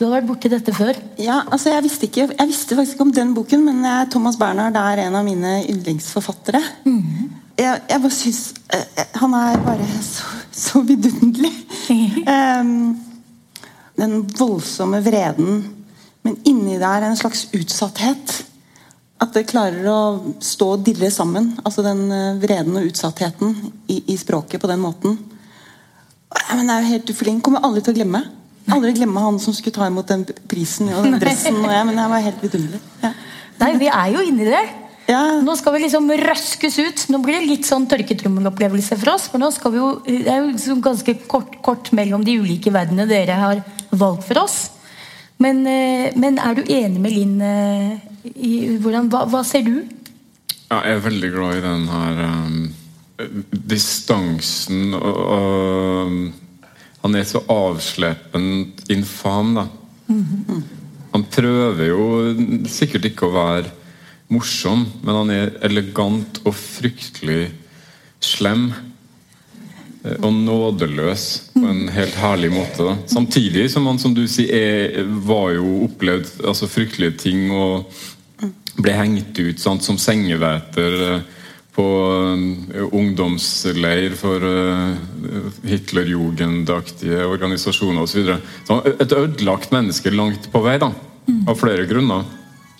[0.00, 0.96] Du har vært borti dette før?
[1.20, 4.38] Ja, altså jeg visste, ikke, jeg visste faktisk ikke om den boken, men jeg, Thomas
[4.40, 6.62] Bernhard er en av mine yndlingsforfattere.
[6.86, 7.26] Mm -hmm.
[7.58, 11.52] jeg, jeg, bare syns eh, Han er bare så, så vidunderlig.
[12.62, 12.96] um,
[13.96, 15.68] den voldsomme vreden.
[16.22, 18.44] Men inni der en slags utsatthet.
[19.20, 21.58] At det klarer å stå og dirre sammen.
[21.64, 25.18] altså Den eh, vreden og utsattheten i, i språket på den måten.
[26.54, 27.42] Men det er jo helt uforlignet.
[27.42, 28.39] Kommer aldri til å glemme.
[28.70, 31.56] Aldri glemme han som skulle ta imot den prisen og den dressen.
[31.62, 32.80] Og jeg, men jeg var helt vidunderlig.
[33.02, 33.12] Ja.
[33.60, 34.62] Nei, vi er jo inni det.
[35.10, 35.20] Ja.
[35.42, 37.06] Nå skal vi liksom røskes ut.
[37.10, 39.26] Nå blir det litt sånn tørketrommelopplevelse for oss.
[39.32, 42.72] For nå skal vi jo, Det er jo liksom ganske kort, kort mellom de ulike
[42.74, 44.58] verdenene dere har valgt for oss.
[45.40, 47.96] Men, eh, men er du enig med Linn eh,
[48.36, 49.78] i hvordan, hva, hva, ser du?
[50.68, 52.58] Ja, jeg er veldig glad i den her um,
[53.72, 56.12] distansen og, og,
[57.00, 59.66] Han er så avsleppent infam, da.
[61.10, 62.04] Han prøver jo
[62.70, 63.72] sikkert ikke å være
[64.30, 67.48] morsom, men han er elegant og fryktelig
[68.22, 68.70] slem.
[70.04, 72.86] Eh, og nådeløs på en helt herlig måte.
[72.86, 72.94] Da.
[73.10, 77.90] Samtidig som han som du sier, er, var jo opplevd altså, fryktelige ting og
[78.80, 81.36] ble hengt ut sant, som sengeveter eh,
[81.80, 81.88] på
[82.76, 84.96] uh, ungdomsleir for uh,
[85.64, 88.34] Hitlerjugendaktige organisasjoner osv.
[89.00, 90.92] Et ødelagt menneske langt på vei, da,
[91.48, 92.26] av flere grunner.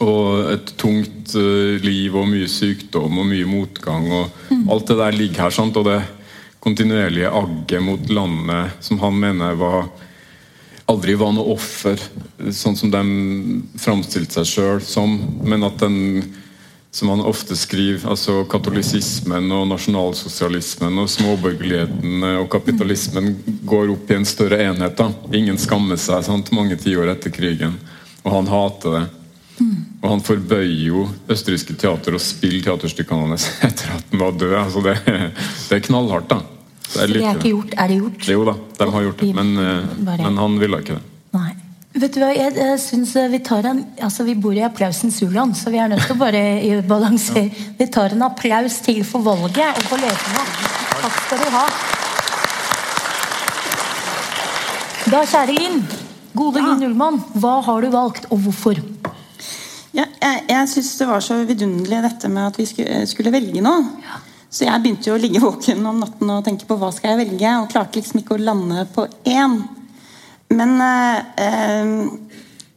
[0.04, 4.10] Og et tungt uh, liv og mye sykdom og mye motgang.
[4.12, 5.56] og Alt det der ligger her.
[5.56, 5.80] Sant?
[5.80, 6.00] Og det
[6.60, 9.88] kontinuerlige agget mot landet som han mener var
[10.90, 12.00] aldri var noe offer,
[12.52, 13.00] sånn som de
[13.80, 15.14] framstilte seg sjøl som,
[15.46, 16.24] men at den
[16.90, 18.09] som han ofte skriver.
[18.11, 23.31] altså Katolisismen og nasjonalsosialismen og småborgerligheten og kapitalismen
[23.68, 24.96] går opp i en større enhet.
[24.98, 25.11] da.
[25.33, 27.79] Ingen skammer seg sant, mange tiår etter krigen.
[28.24, 29.07] Og han hater det.
[30.00, 34.57] Og han forbøyer jo østerrikske teater å spille teaterstykkene hans etter at han var død.
[34.64, 36.40] altså Det, det er knallhardt, da.
[36.90, 37.74] Det er, litt, det er ikke gjort?
[37.79, 38.29] Er det gjort?
[38.33, 39.31] Jo da, de har gjort det.
[39.37, 41.05] Men, eh, men han ville ikke det.
[41.90, 45.57] Vet du hva, jeg, jeg synes Vi tar en, altså vi bor i applausens u-land,
[45.59, 46.42] så vi er nødt til å bare
[46.92, 47.48] balansere.
[47.79, 50.44] Vi tar en applaus til for valget og for leserne.
[51.00, 51.64] Takk skal du ha.
[55.11, 55.83] Da, kjære Linn.
[56.38, 57.18] Gode Linn Ullmann.
[57.42, 58.79] Hva har du valgt, og hvorfor?
[59.90, 63.64] Ja, jeg jeg syns det var så vidunderlig dette med at vi skulle, skulle velge
[63.66, 63.83] noe.
[64.50, 67.24] Så jeg begynte jo å ligge våken om natten og tenke på hva skal jeg
[67.24, 69.59] velge, og klarte liksom ikke å lande på én.
[70.50, 72.06] Men eh,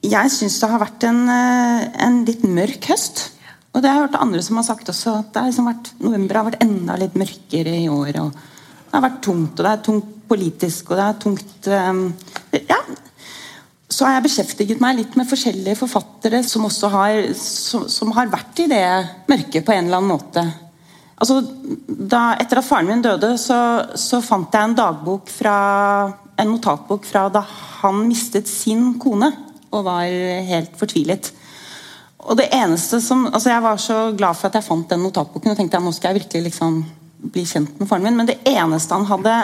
[0.04, 3.30] jeg syns det har vært en, eh, en, litt mørk høst.
[3.74, 5.16] Og det har jeg hørt andre som har sagt også.
[5.24, 8.20] at har liksom vært, November har vært enda litt mørkere i år.
[8.22, 12.68] og Det har vært tungt, og det er tungt politisk, og det er tungt eh,
[12.70, 12.82] Ja.
[13.94, 18.32] Så har jeg beskjeftiget meg litt med forskjellige forfattere som også har, som, som har
[18.32, 18.86] vært i det
[19.30, 20.46] mørket på en eller annen måte.
[21.24, 21.40] Altså,
[21.88, 23.58] da, etter at faren min døde, så,
[23.96, 25.58] så fant jeg en dagbok fra
[26.36, 27.46] en notatbok fra da
[27.80, 29.30] han mistet sin kone
[29.74, 30.10] og var
[30.50, 31.30] helt fortvilet.
[32.24, 35.52] Og det eneste som, altså Jeg var så glad for at jeg fant den notatboken
[35.52, 36.82] og tenkte at nå skal jeg virkelig liksom
[37.34, 38.20] bli kjent med faren min.
[38.20, 39.38] Men det eneste han hadde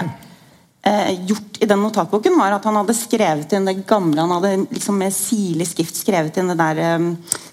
[1.27, 4.97] gjort i den notatboken, var at han hadde skrevet inn det gamle Han hadde liksom
[4.97, 7.07] med sirlig skrift skrevet inn det der eh,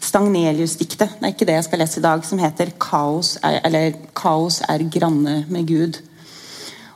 [0.07, 1.19] Stagnelius-diktet.
[1.19, 4.61] Det er ikke det jeg skal lese i dag, som heter 'Kaos er, eller, Kaos
[4.69, 6.03] er granne med Gud'.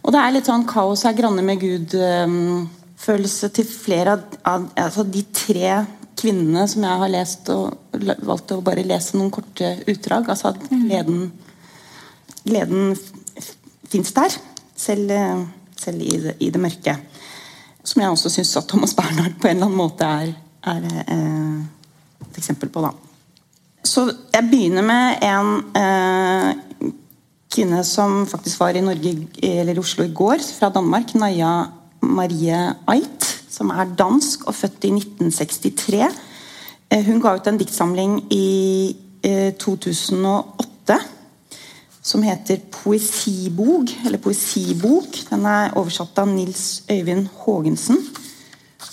[0.00, 5.04] Og det er litt sånn kaos er granne med Gud-følelse til flere av, av altså
[5.04, 5.74] de tre
[6.20, 7.76] kvinnene som jeg har lest, og
[8.24, 10.28] valgt å bare lese noen korte utdrag.
[10.32, 10.86] Altså at mm.
[10.86, 11.20] gleden,
[12.46, 12.94] gleden
[13.92, 14.36] fins der,
[14.76, 15.12] selv,
[15.80, 16.96] selv i, det, i, det, mørke.
[17.84, 20.32] Som jeg også syns at Thomas Bernhard på en eller annen måte er,
[20.68, 21.60] er eh,
[22.28, 22.84] et eksempel på.
[22.84, 22.92] da.
[23.84, 26.90] Så jeg begynner med en eh,
[27.50, 31.14] kvinne som faktisk var i, Norge, eller Oslo i går, fra Danmark.
[31.18, 31.54] Naja
[32.00, 36.04] Marie Ait, som er dansk og født i 1963.
[36.90, 38.96] Eh, hun ga ut en diktsamling i
[39.60, 41.08] 2008 eh,
[42.10, 45.20] som heter Poesibok, eller Poesibok.
[45.28, 48.00] Den er oversatt av Nils Øyvind Haagensen.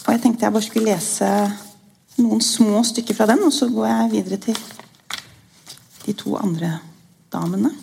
[0.05, 1.29] Og jeg tenkte jeg bare skulle lese
[2.21, 4.59] noen små stykker fra den, og så går jeg videre til
[6.05, 6.75] de to andre
[7.33, 7.73] damene.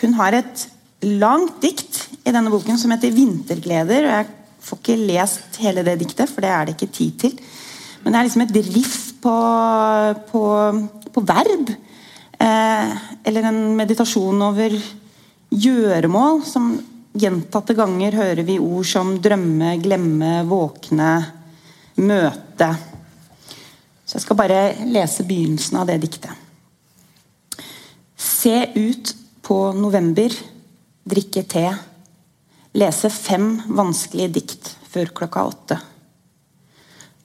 [0.00, 0.64] Hun har et
[1.04, 4.08] langt dikt i denne boken som heter 'Vintergleder'.
[4.08, 4.26] og Jeg
[4.60, 7.38] får ikke lest hele det diktet, for det er det ikke tid til.
[8.02, 9.36] Men det er liksom et riff på,
[10.32, 10.42] på,
[11.12, 11.76] på verb.
[12.40, 12.92] Eh,
[13.24, 14.76] eller en meditasjon over
[15.50, 16.40] gjøremål.
[16.46, 16.72] Som
[17.12, 21.10] gjentatte ganger hører vi ord som drømme, glemme, våkne,
[22.00, 22.70] møte.
[24.06, 26.32] Så jeg skal bare lese begynnelsen av det diktet.
[28.20, 30.32] Se ut på november,
[31.10, 31.66] drikke te,
[32.78, 35.78] lese fem vanskelige dikt før klokka åtte.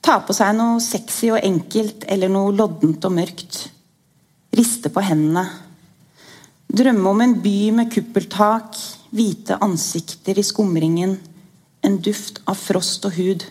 [0.06, 3.58] Ta på seg noe sexy og enkelt eller noe loddent og mørkt.
[4.56, 5.44] Riste på hendene.
[6.66, 8.76] Drømme om en by med kuppeltak,
[9.14, 11.18] hvite ansikter i skumringen,
[11.84, 13.44] en duft av frost og hud.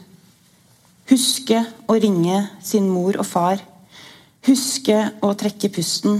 [1.10, 3.62] Huske å ringe sin mor og far.
[4.46, 6.20] Huske å trekke pusten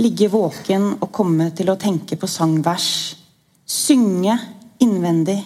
[0.00, 3.16] ligge våken og komme til å tenke på sangvers.
[3.66, 4.36] Synge
[4.82, 5.40] innvendig.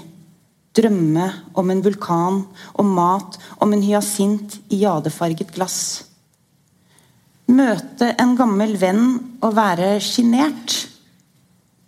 [0.74, 2.40] Drømme om en vulkan,
[2.74, 6.04] om mat, om en hyasint i jadefarget glass.
[7.52, 9.04] Møte en gammel venn
[9.44, 10.78] og være sjenert.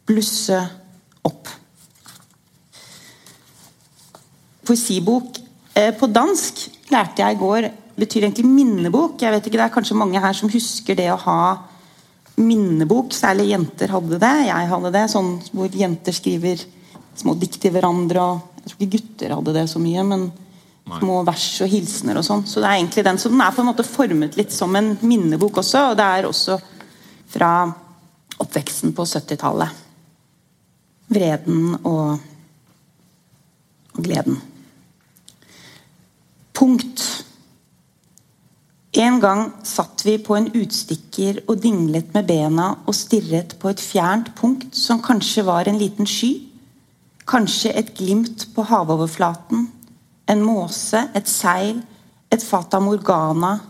[0.06, 0.58] Blusse
[1.24, 1.48] opp.
[4.66, 5.40] Poesibok
[5.78, 9.16] eh, på dansk lærte jeg i går betyr egentlig minnebok.
[9.22, 11.40] Jeg vet ikke, Det er kanskje mange her som husker det å ha
[12.36, 13.14] minnebok.
[13.16, 14.34] Særlig jenter hadde det.
[14.50, 15.06] Jeg hadde det.
[15.10, 16.60] Sånn hvor jenter skriver
[17.16, 18.20] små dikt til hverandre.
[18.20, 20.28] Og jeg tror ikke gutter hadde det så mye, men.
[20.87, 22.44] Små vers og hilsener og sånn.
[22.46, 23.18] Så det er egentlig den.
[23.18, 25.90] Så den er på en måte formet litt som en minnebok også.
[25.90, 26.59] Og det er også
[27.33, 27.51] fra
[28.42, 29.85] oppveksten på 70-tallet.
[31.12, 32.18] Vreden og,
[33.94, 34.40] og gleden.
[36.57, 37.05] Punkt.
[38.96, 43.83] En gang satt vi på en utstikker og dinglet med bena og stirret på et
[43.83, 46.33] fjernt punkt som kanskje var en liten sky.
[47.29, 49.66] Kanskje et glimt på havoverflaten.
[50.30, 51.80] En måse, et seil,
[52.30, 53.60] et fata morgana.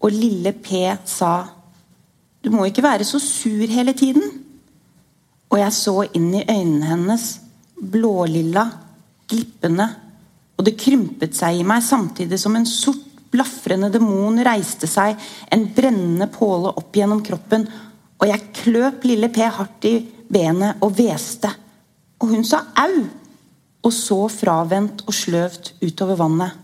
[0.00, 1.44] og lille P sa
[2.42, 4.22] Du må ikke være så sur hele tiden.
[5.50, 7.40] Og jeg så inn i øynene hennes,
[7.76, 8.64] blålilla,
[9.28, 9.88] glippende,
[10.56, 15.14] og det krympet seg i meg samtidig som en sort, blafrende demon reiste seg,
[15.54, 17.62] en brennende påle opp gjennom kroppen,
[18.18, 19.92] og jeg kløp lille P hardt i
[20.30, 21.50] benet og hveste.
[22.20, 23.04] Og hun sa au!
[23.82, 26.56] Og så fravendt og sløvt utover vannet.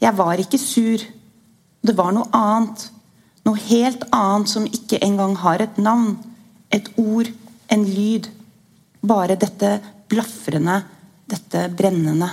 [0.00, 1.02] Jeg var ikke sur.
[1.82, 2.88] Det var noe annet.
[3.46, 6.14] Noe helt annet som ikke engang har et navn,
[6.70, 7.28] et ord,
[7.70, 8.28] en lyd.
[9.02, 9.76] Bare dette
[10.10, 10.78] blafrende,
[11.30, 12.30] dette brennende.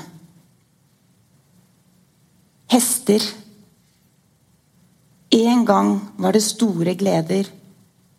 [2.69, 3.23] Hester.
[5.33, 7.49] En gang var det store gleder.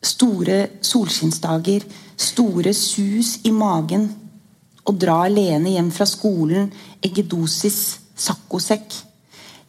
[0.03, 1.87] Store solskinnsdager.
[2.17, 4.09] Store sus i magen.
[4.85, 6.71] Å dra alene hjem fra skolen.
[7.05, 7.99] Eggedosis.
[8.21, 8.99] Saccosekk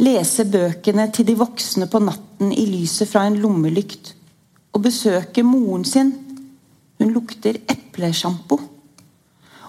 [0.01, 4.13] lese bøkene til de voksne på natten i lyset fra en lommelykt,
[4.73, 6.11] og besøke moren sin.
[7.01, 8.57] Hun lukter eplesjampo.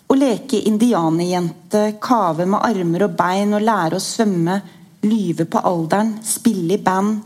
[0.09, 4.59] Å leke indianerjente, kave med armer og bein og lære å svømme,
[5.09, 7.23] lyve på alderen, spille i band,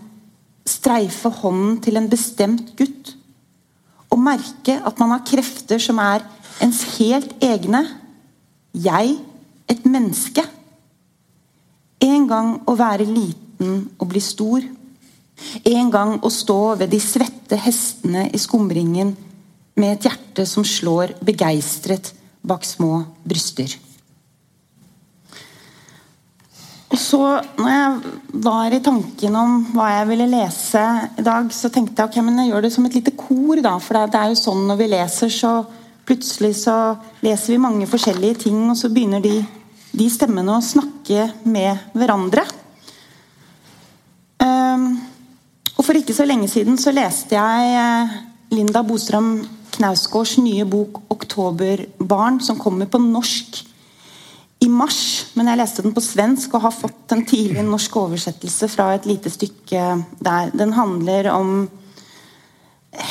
[0.66, 3.12] streife hånden til en bestemt gutt.
[4.10, 6.24] Og merke at man har krefter som er
[6.62, 7.82] ens helt egne.
[8.76, 9.16] Jeg,
[9.68, 10.44] et menneske.
[12.04, 14.64] En gang å være liten og bli stor.
[15.64, 19.14] En gang å stå ved de svette hestene i skumringen
[19.76, 22.12] med et hjerte som slår begeistret
[22.46, 23.74] bak små bryster.
[26.86, 27.20] Og så,
[27.58, 28.12] når jeg
[28.46, 30.84] var i tanken om hva jeg ville lese
[31.18, 33.60] i dag, så tenkte jeg ok, men jeg gjør det som et lite kor.
[33.60, 35.52] da, For det er jo sånn når vi leser, så
[36.06, 39.40] plutselig så leser vi mange forskjellige ting, og så begynner de
[39.96, 42.44] de stemmene å snakke med hverandre.
[44.44, 44.88] Ehm,
[45.76, 48.16] og For ikke så lenge siden så leste jeg eh,
[48.52, 49.38] Linda Bostrøm
[49.76, 53.62] Knausgårds nye bok 'Oktoberbarn', som kommer på norsk
[54.64, 55.32] i mars.
[55.36, 59.06] Men jeg leste den på svensk og har fått en tidlig norsk oversettelse fra et
[59.08, 59.82] lite stykke
[60.18, 60.50] der.
[60.56, 61.68] Den handler om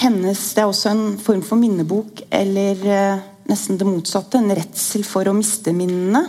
[0.02, 4.39] hennes Det er også en form for minnebok, eller eh, nesten det motsatte.
[4.39, 6.24] En redsel for å miste minnene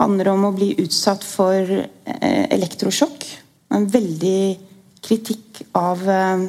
[0.00, 3.26] handler om å bli utsatt for eh, elektrosjokk.
[3.74, 4.38] En veldig
[5.04, 6.46] kritikk av eh,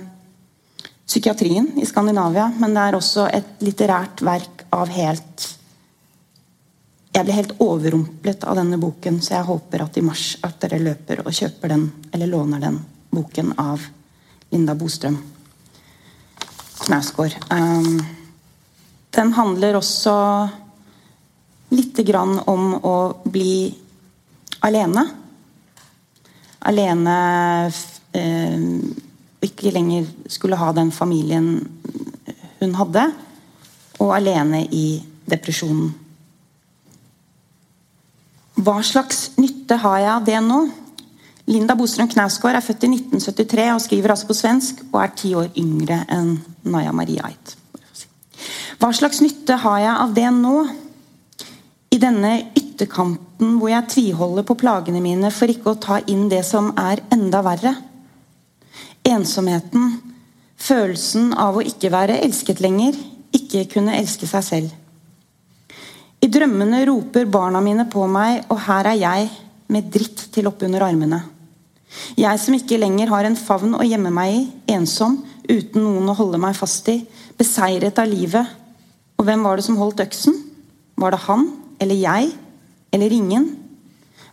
[1.06, 2.48] psykiatrien i Skandinavia.
[2.60, 5.52] Men det er også et litterært verk av helt
[7.16, 10.82] Jeg ble helt overrumplet av denne boken, så jeg håper at i mars at dere
[10.84, 12.82] løper og kjøper den, eller låner den
[13.16, 13.86] boken av
[14.52, 15.16] Linda Bostrøm
[16.86, 17.36] Knausgård.
[17.50, 18.00] Um,
[19.16, 20.14] den handler også
[21.74, 23.74] Litt grann om å bli
[24.64, 25.02] alene.
[26.70, 27.16] Alene
[28.16, 28.68] eh,
[29.44, 31.50] ikke lenger skulle ha den familien
[32.62, 33.08] hun hadde.
[33.98, 35.90] Og alene i depresjonen.
[38.56, 40.60] Hva slags nytte har jeg av det nå?
[41.46, 45.36] Linda Bostrøm Knausgård er født i 1973 og skriver altså på svensk og er ti
[45.38, 47.54] år yngre enn Naya Marie Eit.
[48.82, 50.58] Hva slags nytte har jeg av det nå?
[51.96, 56.42] i denne ytterkanten hvor jeg tviholder på plagene mine for ikke å ta inn det
[56.48, 57.72] som er enda verre.
[59.06, 59.94] Ensomheten,
[60.60, 62.98] følelsen av å ikke være elsket lenger,
[63.36, 64.74] ikke kunne elske seg selv.
[66.20, 69.30] I drømmene roper barna mine på meg, og her er jeg
[69.72, 71.22] med dritt til oppunder armene.
[72.20, 74.46] Jeg som ikke lenger har en favn å gjemme meg i,
[74.76, 77.00] ensom, uten noen å holde meg fast i,
[77.38, 78.48] beseiret av livet.
[79.20, 80.38] Og hvem var det som holdt øksen?
[81.00, 81.46] Var det han
[81.84, 82.32] eller jeg
[82.96, 83.48] eller ingen?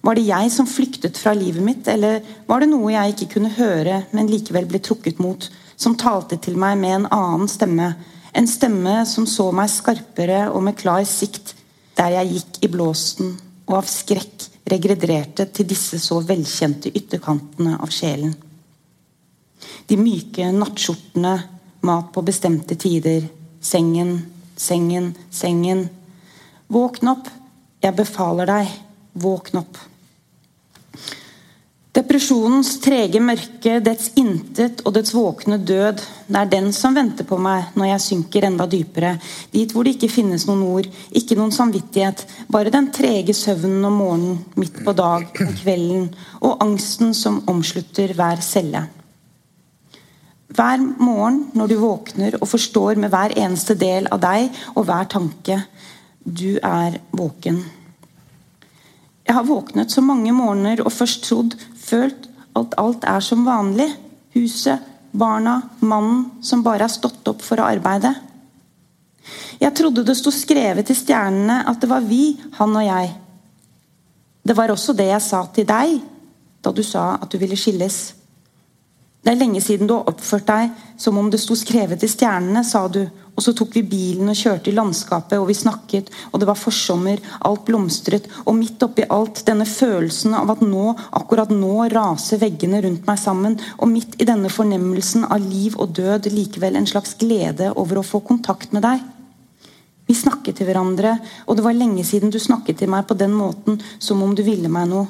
[0.03, 3.53] Var det jeg som flyktet fra livet mitt, eller var det noe jeg ikke kunne
[3.55, 5.47] høre, men likevel ble trukket mot,
[5.79, 7.93] som talte til meg med en annen stemme,
[8.35, 11.55] en stemme som så meg skarpere og med klar sikt,
[11.99, 13.37] der jeg gikk i blåsten
[13.69, 18.35] og av skrekk regredrerte til disse så velkjente ytterkantene av sjelen.
[19.87, 21.35] De myke nattskjortene,
[21.87, 23.27] mat på bestemte tider,
[23.61, 24.17] sengen,
[24.57, 25.89] sengen, sengen,
[26.73, 27.27] Våkn opp.
[27.85, 28.69] Jeg befaler deg,
[29.21, 29.77] våkn opp.
[31.93, 37.37] Depresjonens trege mørke, dets intet og dets våkne død, det er den som venter på
[37.37, 39.11] meg når jeg synker enda dypere,
[39.53, 43.99] dit hvor det ikke finnes noen ord, ikke noen samvittighet, bare den trege søvnen om
[44.01, 46.09] morgenen, midt på dag, om kvelden,
[46.41, 48.87] og angsten som omslutter hver celle.
[50.57, 55.13] Hver morgen når du våkner og forstår med hver eneste del av deg og hver
[55.13, 55.61] tanke
[56.25, 57.61] du er våken.
[59.23, 62.29] Jeg har våknet så mange morgener og først trodd, følt
[62.59, 63.89] at alt er som vanlig.
[64.37, 64.81] Huset,
[65.13, 68.15] barna, mannen som bare har stått opp for å arbeide.
[69.61, 73.13] Jeg trodde det sto skrevet i stjernene at det var vi, han og jeg.
[74.43, 76.01] Det var også det jeg sa til deg
[76.63, 77.99] da du sa at du ville skilles.
[79.23, 82.65] Det er lenge siden du har oppført deg som om det sto skrevet i stjernene,
[82.67, 83.05] sa du.
[83.33, 86.59] Og så tok vi bilen og kjørte i landskapet, og vi snakket, og det var
[86.61, 92.43] forsommer, alt blomstret, og midt oppi alt denne følelsen av at nå, akkurat nå, raser
[92.43, 96.89] veggene rundt meg sammen, og midt i denne fornemmelsen av liv og død likevel en
[96.89, 99.01] slags glede over å få kontakt med deg.
[100.07, 101.17] Vi snakket til hverandre,
[101.47, 104.45] og det var lenge siden du snakket til meg på den måten som om du
[104.45, 105.09] ville meg noe.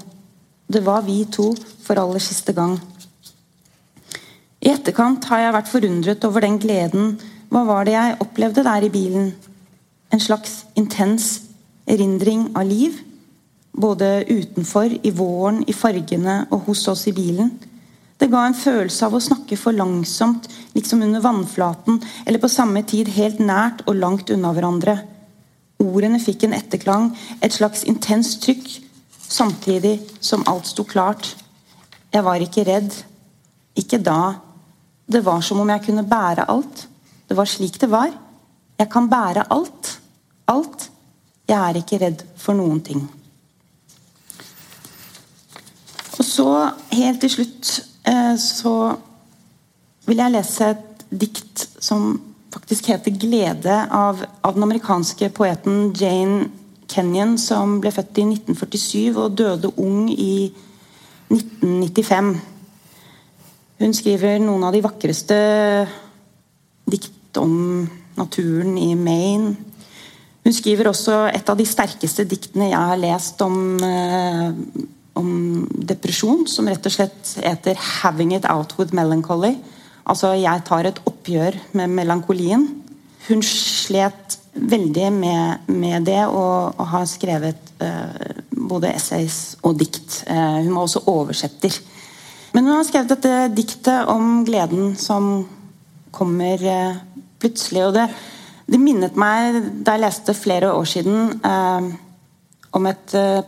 [0.71, 1.51] Det var vi to
[1.83, 2.79] for aller siste gang.
[4.63, 7.17] I etterkant har jeg vært forundret over den gleden.
[7.53, 9.27] Hva var det jeg opplevde der i bilen?
[10.09, 11.43] En slags intens
[11.85, 12.95] erindring av liv?
[13.77, 17.51] Både utenfor, i våren, i fargene og hos oss i bilen.
[18.17, 22.85] Det ga en følelse av å snakke for langsomt, liksom under vannflaten, eller på samme
[22.89, 24.95] tid helt nært og langt unna hverandre.
[25.83, 27.11] Ordene fikk en etterklang,
[27.45, 28.71] et slags intenst trykk,
[29.29, 31.35] samtidig som alt sto klart.
[32.13, 32.97] Jeg var ikke redd.
[33.77, 34.39] Ikke da.
[35.05, 36.87] Det var som om jeg kunne bære alt.
[37.33, 38.11] Det var slik det var.
[38.77, 40.01] Jeg kan bære alt.
[40.53, 40.91] Alt.
[41.49, 43.07] Jeg er ikke redd for noen ting.
[46.19, 46.49] Og så,
[46.93, 47.71] helt til slutt,
[48.05, 48.75] eh, så
[50.05, 52.21] vil jeg lese et dikt som
[52.53, 56.51] faktisk heter 'Glede' av, av den amerikanske poeten Jane
[56.89, 60.53] Kenyon, som ble født i 1947 og døde ung i
[61.31, 62.41] 1995.
[63.79, 65.43] Hun skriver noen av de vakreste
[66.85, 69.57] dikt om naturen i Maine.
[70.43, 74.51] Hun skriver også et av de sterkeste diktene jeg har lest om, eh,
[75.15, 75.31] om
[75.87, 79.59] depresjon, som rett og slett heter 'Having It Out With Melancholy'.
[80.05, 82.69] Altså 'Jeg tar et oppgjør med melankolien'.
[83.29, 90.25] Hun slet veldig med, med det og, og, har skrevet eh, både essays og dikt.
[90.27, 91.79] Eh, hun var også oversetter.
[92.53, 95.47] Men hun har skrevet dette diktet om gleden som
[96.13, 97.01] kommer eh,
[97.43, 97.85] plutselig.
[97.89, 98.07] Og det,
[98.71, 101.91] det, minnet meg, da jeg leste flere år siden, eh,
[102.73, 103.43] om et eh,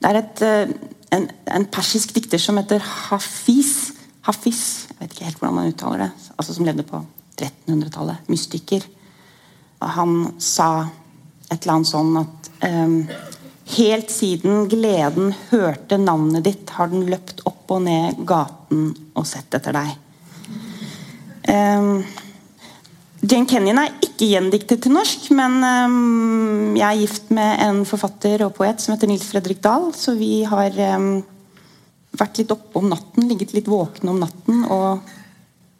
[0.00, 0.70] Det er et, eh,
[1.12, 3.92] en, en, persisk dikter som heter Hafiz.
[4.24, 6.30] Hafiz, jeg vet ikke helt hvordan man uttaler det.
[6.38, 7.02] altså Som levde på
[7.36, 8.24] 1300-tallet.
[8.32, 8.86] Mystiker.
[9.80, 10.86] Og han sa
[11.50, 13.28] et eller annet sånn at eh,
[13.70, 19.54] Helt siden gleden hørte navnet ditt, har den løpt opp og ned gaten og sett
[19.54, 19.92] etter deg.
[21.46, 22.00] Um,
[23.20, 28.46] Jane Kenyon er ikke gjendiktet til norsk, men um, jeg er gift med en forfatter
[28.46, 31.12] og poet som heter Nils Fredrik Dahl, så vi har um,
[32.16, 35.04] vært litt oppe om natten, ligget litt våkne om natten og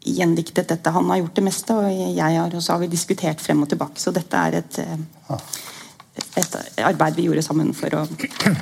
[0.04, 0.92] gjendiktet dette.
[0.92, 4.00] Han har gjort det meste, og jeg har, også har vi diskutert frem og tilbake.
[4.00, 5.34] Så dette er et uh,
[6.36, 7.92] et arbeid vi gjorde sammen for,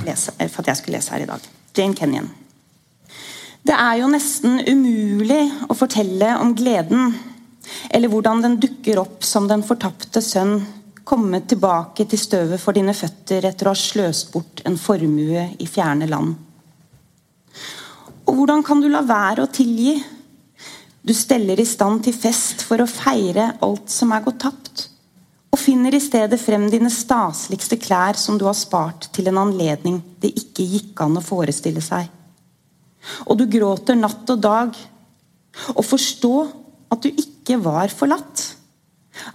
[0.07, 1.49] lese, for, at jeg skulle lese her i dag.
[1.77, 2.31] Jane Kenyon.
[3.67, 7.13] Det er jo nesten umulig å fortelle om gleden,
[7.91, 10.61] eller hvordan den dukker opp som den fortapte sønn,
[11.09, 15.69] komme tilbake til støvet for dine føtter etter å ha sløst bort en formue i
[15.69, 16.35] fjerne land.
[18.29, 19.97] Og hvordan kan du la være å tilgi?
[21.01, 24.89] Du steller i stand til fest for å feire alt som er gått tapt
[25.49, 29.99] og finner i stedet frem dine staseligste klær som du har spart til en anledning
[30.23, 32.07] det ikke gikk an å forestille seg.
[33.27, 34.77] Og du gråter natt og dag.
[35.75, 36.35] Og forstå
[36.93, 38.45] at du ikke var forlatt.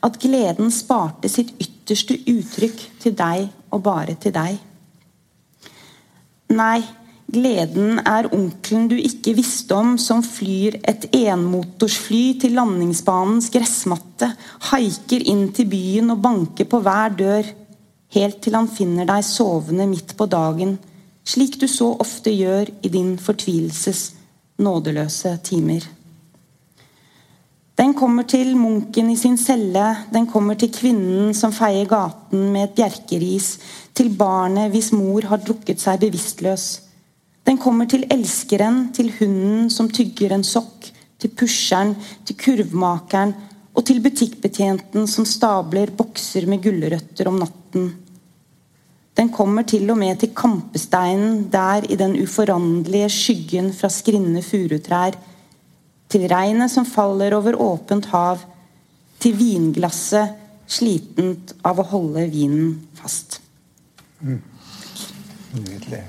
[0.06, 4.60] At gleden sparte sitt ytterste uttrykk til deg og bare til deg.
[6.54, 6.84] Nei,
[7.34, 14.28] Gleden er onkelen du ikke visste om, som flyr et enmotorsfly til landingsbanens gressmatte,
[14.70, 17.50] haiker inn til byen og banker på hver dør,
[18.14, 20.78] helt til han finner deg sovende midt på dagen,
[21.26, 24.06] slik du så ofte gjør i din fortvilelses
[24.62, 25.88] nådeløse timer.
[27.74, 32.68] Den kommer til munken i sin celle, den kommer til kvinnen som feier gaten med
[32.68, 33.48] et bjerkeris,
[33.98, 36.68] til barnet hvis mor har drukket seg bevisstløs.
[37.44, 41.96] Den kommer til elskeren, til hunden som tygger en sokk, til pusheren,
[42.28, 43.34] til kurvmakeren
[43.74, 47.90] og til butikkbetjenten som stabler bokser med gulrøtter om natten.
[49.18, 55.18] Den kommer til og med til kampesteinen der i den uforanderlige skyggen fra skrinne furutrær,
[56.14, 58.44] til regnet som faller over åpent hav,
[59.24, 60.36] til vinglasset
[60.70, 63.40] slitent av å holde vinen fast.
[64.22, 64.42] Mm.
[65.58, 66.04] Nydelig.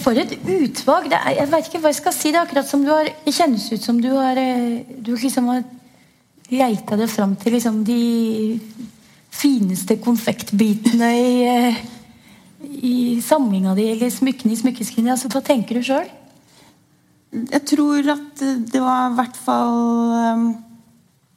[0.00, 1.12] for et utvalg!
[1.12, 2.30] Er, jeg vet ikke hva jeg skal si.
[2.32, 5.50] Det er akkurat som du har, det kjennes ut som du har, eh, du liksom
[5.52, 5.60] har
[6.50, 8.58] leita det fram til liksom de
[9.30, 11.82] fineste konfektbitene i, eh,
[12.60, 15.14] i samlinga di, eller smykkene i smykkeskrinet.
[15.14, 16.10] Altså, hva tenker du sjøl?
[17.30, 18.42] Jeg tror at
[18.72, 20.46] det var i hvert fall um,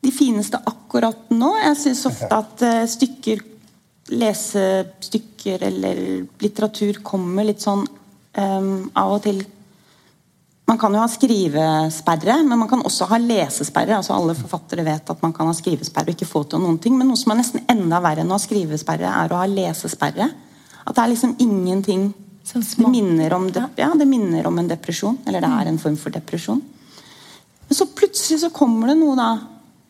[0.01, 1.51] de fineste akkurat nå.
[1.61, 3.43] Jeg syns ofte at uh, stykker,
[4.09, 6.01] lesestykker eller
[6.41, 9.43] litteratur kommer litt sånn um, av og til
[10.73, 13.99] Man kan jo ha skrivesperre, men man kan også ha lesesperre.
[13.99, 16.95] altså Alle forfattere vet at man kan ha skrivesperre og ikke få til noen ting.
[16.97, 20.31] Men noe som er nesten enda verre enn å ha skrivesperre, er å ha lesesperre.
[20.81, 22.09] At det er liksom ingenting
[22.49, 25.21] det minner, om, ja, det minner om en depresjon.
[25.29, 26.65] Eller det er en form for depresjon.
[27.69, 29.29] Men så plutselig så kommer det noe, da.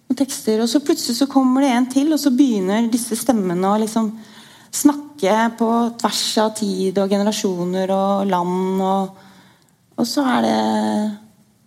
[0.03, 3.71] Noen tekster, og så plutselig så kommer det en til, og så begynner disse stemmene
[3.71, 4.11] å liksom
[4.84, 5.73] snakke på
[6.03, 8.84] tvers av tid og generasjoner og land.
[8.84, 9.29] Og,
[9.97, 10.59] og så er det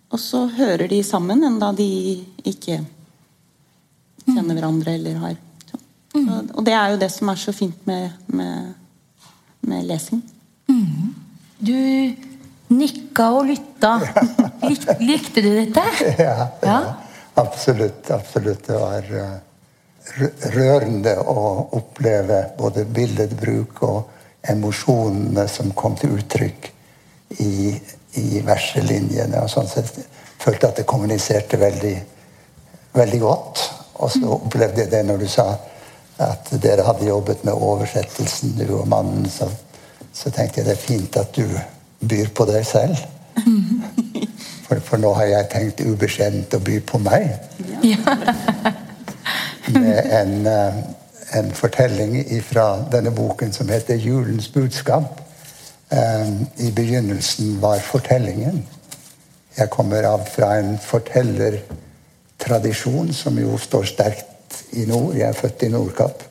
[0.07, 2.77] Og så hører de sammen, enda de ikke
[4.23, 5.33] kjenner hverandre eller har
[5.67, 5.79] så.
[6.55, 8.69] Og det er jo det som er så fint med, med,
[9.67, 10.21] med lesing.
[10.71, 11.11] Mm.
[11.59, 11.75] Du
[12.67, 13.97] nikka og lytta.
[14.69, 15.83] Lik, likte du dette?
[16.17, 16.79] Ja, ja.
[17.35, 18.11] absolutt.
[18.11, 18.67] Absolutt.
[18.67, 19.11] Det var
[20.55, 21.43] rørende å
[21.77, 26.69] oppleve både billedbruk og emosjonene som kom til uttrykk
[27.43, 27.75] i,
[28.17, 29.41] i verselinjene.
[29.41, 29.93] og sånn sett
[30.37, 31.95] følte at det kommuniserte veldig,
[32.93, 33.63] veldig godt.
[33.97, 35.47] Og så opplevde jeg det når du sa
[36.21, 39.25] at dere hadde jobbet med oversettelsen, du og mannen.
[39.29, 39.49] Så,
[40.13, 41.45] så tenkte jeg det er fint at du
[42.07, 42.97] byr på deg selv.
[44.67, 47.29] For, for nå har jeg tenkt ubeskjedent å by på meg.
[49.77, 50.79] Med en, eh,
[51.39, 55.26] en fortelling fra denne boken som heter 'Julens budskap'.
[55.89, 56.27] Eh,
[56.67, 58.67] I begynnelsen var fortellingen.
[59.57, 65.15] Jeg kommer av fra en fortellertradisjon som jo står sterkt i nord.
[65.17, 66.23] Jeg er født i Nordkapp.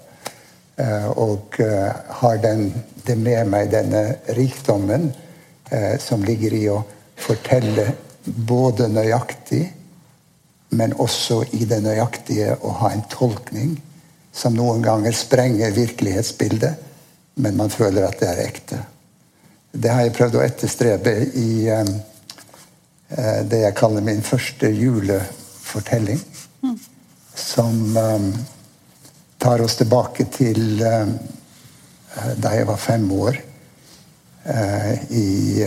[0.76, 1.42] Eh, og
[2.20, 5.14] har den, det med meg denne rikdommen
[5.98, 6.84] som ligger i å
[7.18, 7.92] fortelle
[8.22, 9.76] både nøyaktig
[10.68, 13.76] men også i det nøyaktige å ha en tolkning
[14.36, 16.74] som noen ganger sprenger virkelighetsbildet,
[17.40, 18.80] men man føler at det er ekte.
[19.72, 21.90] Det har jeg prøvd å etterstrebe i um,
[23.50, 26.20] det jeg kaller min første julefortelling.
[26.62, 26.78] Mm.
[27.36, 27.98] Som
[29.38, 31.12] tar oss tilbake til um,
[32.40, 33.40] da jeg var fem år.
[34.46, 35.62] Uh, i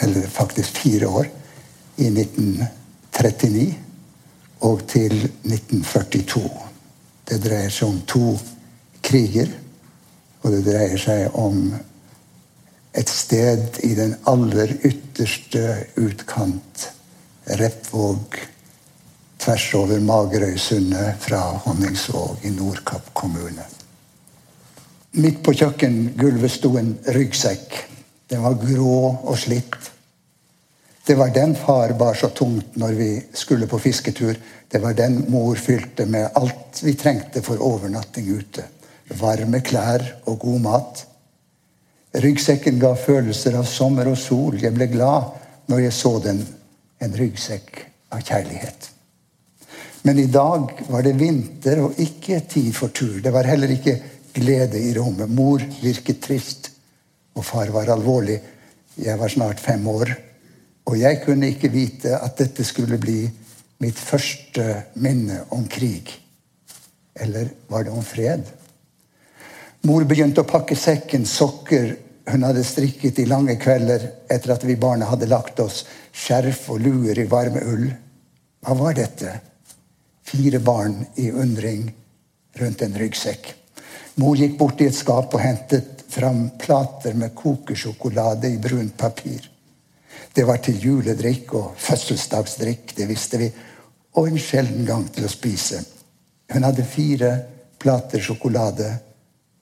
[0.00, 1.26] Eller faktisk fire år.
[1.96, 3.74] I 1939
[4.60, 6.50] og til 1942.
[7.28, 8.32] Det dreier seg om to
[9.04, 9.48] kriger,
[10.42, 11.70] og det dreier seg om
[12.92, 15.66] et sted i den aller ytterste
[16.00, 16.88] utkant,
[17.60, 18.36] Repvåg,
[19.40, 23.64] tvers over Magerøysundet fra Honningsvåg i Nordkapp kommune.
[25.18, 27.78] Midt på kjøkkengulvet sto en ryggsekk.
[28.30, 29.90] Den var grå og slitt.
[31.06, 34.36] Det var den far bar så tungt når vi skulle på fisketur.
[34.70, 38.68] Det var den mor fylte med alt vi trengte for overnatting ute.
[39.18, 41.02] Varme klær og god mat.
[42.10, 44.56] Ryggsekken ga følelser av sommer og sol.
[44.58, 45.30] Jeg ble glad
[45.70, 46.40] når jeg så den.
[47.00, 48.88] En ryggsekk av kjærlighet.
[50.02, 53.20] Men i dag var det vinter og ikke tid for tur.
[53.22, 53.98] Det var heller ikke
[54.34, 55.30] glede i rommet.
[55.30, 56.70] Mor virket trist,
[57.36, 58.40] og far var alvorlig.
[59.00, 60.12] Jeg var snart fem år.
[60.90, 63.22] Og jeg kunne ikke vite at dette skulle bli
[63.80, 64.66] mitt første
[65.00, 66.10] minne om krig.
[67.14, 68.48] Eller var det om fred?
[69.88, 71.94] Mor begynte å pakke sekken, sokker
[72.30, 76.82] hun hadde strikket i lange kvelder etter at vi barna hadde lagt oss, skjerf og
[76.84, 77.86] luer i varme ull.
[78.60, 79.32] Hva var dette?
[80.30, 81.88] Fire barn i undring
[82.60, 83.54] rundt en ryggsekk.
[84.20, 89.48] Mor gikk bort i et skap og hentet fram plater med kokesjokolade i brunt papir.
[90.34, 93.48] Det var til juledrikk og fødselsdagsdrikk, det visste vi,
[94.20, 95.80] og en sjelden gang til å spise.
[96.52, 97.30] Hun hadde fire
[97.80, 98.90] plater sjokolade,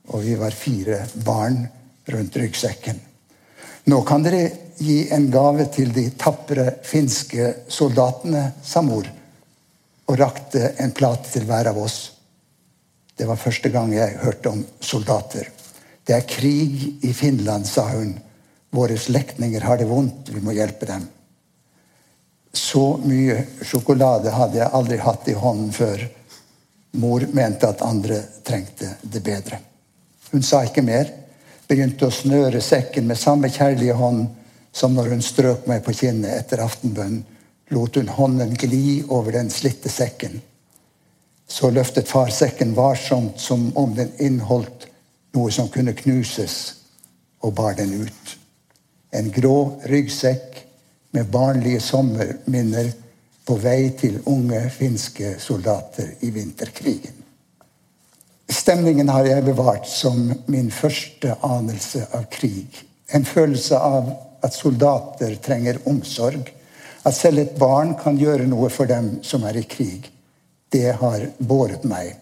[0.09, 1.61] og vi var fire barn
[2.09, 3.01] rundt ryggsekken.
[3.89, 9.09] Nå kan dere gi en gave til de tapre finske soldatene, sa mor,
[10.09, 11.99] og rakte en plate til hver av oss.
[13.19, 15.49] Det var første gang jeg hørte om soldater.
[16.07, 18.17] Det er krig i Finland, sa hun
[18.71, 21.07] Våre slektninger har det vondt, vi må hjelpe dem.
[22.53, 26.05] Så mye sjokolade hadde jeg aldri hatt i hånden før.
[27.01, 29.63] Mor mente at andre trengte det bedre.
[30.33, 31.11] Hun sa ikke mer,
[31.69, 34.27] begynte å snøre sekken med samme kjærlige hånd
[34.73, 37.23] som når hun strøk meg på kinnet etter aftenbønn,
[37.73, 40.39] lot hun hånden gli over den slitte sekken.
[41.49, 44.89] Så løftet far sekken varsomt som om den inneholdt
[45.37, 46.59] noe som kunne knuses,
[47.41, 48.35] og bar den ut.
[49.15, 50.59] En grå ryggsekk
[51.17, 52.91] med barnlige sommerminner
[53.49, 57.18] på vei til unge finske soldater i vinterkrigen.
[58.49, 62.79] Stemningen har jeg bevart som min første anelse av krig.
[63.13, 64.09] En følelse av
[64.45, 66.49] at soldater trenger omsorg.
[67.05, 70.09] At selv et barn kan gjøre noe for dem som er i krig.
[70.73, 72.15] Det har båret meg.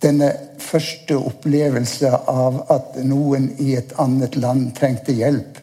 [0.00, 0.28] Denne
[0.60, 5.62] første opplevelse av at noen i et annet land trengte hjelp,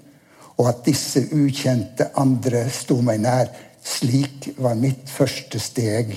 [0.58, 3.52] og at disse ukjente andre sto meg nær,
[3.84, 6.16] slik var mitt første steg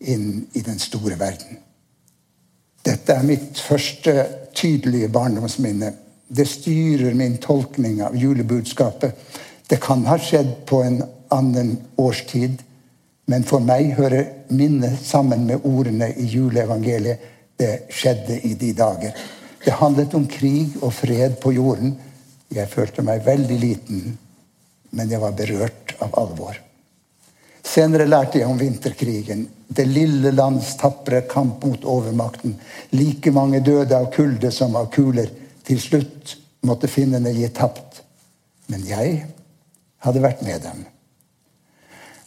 [0.00, 1.60] inn i den store verden.
[2.82, 5.92] Dette er mitt første tydelige barndomsminne.
[6.28, 9.14] Det styrer min tolkning av julebudskapet.
[9.68, 11.02] Det kan ha skjedd på en
[11.32, 12.58] annen årstid,
[13.30, 17.30] men for meg hører minnet sammen med ordene i juleevangeliet.
[17.56, 19.14] Det skjedde i de dager.
[19.62, 21.94] Det handlet om krig og fred på jorden.
[22.52, 24.18] Jeg følte meg veldig liten,
[24.90, 26.58] men jeg var berørt av alvor.
[27.62, 29.46] Senere lærte jeg om vinterkrigen.
[29.68, 32.56] Det lille lands tapre kamp mot overmakten.
[32.90, 35.30] Like mange døde av kulde som av kuler.
[35.64, 36.36] Til slutt
[36.66, 38.02] måtte finnene gi tapt.
[38.66, 39.22] Men jeg
[40.02, 40.84] hadde vært med dem.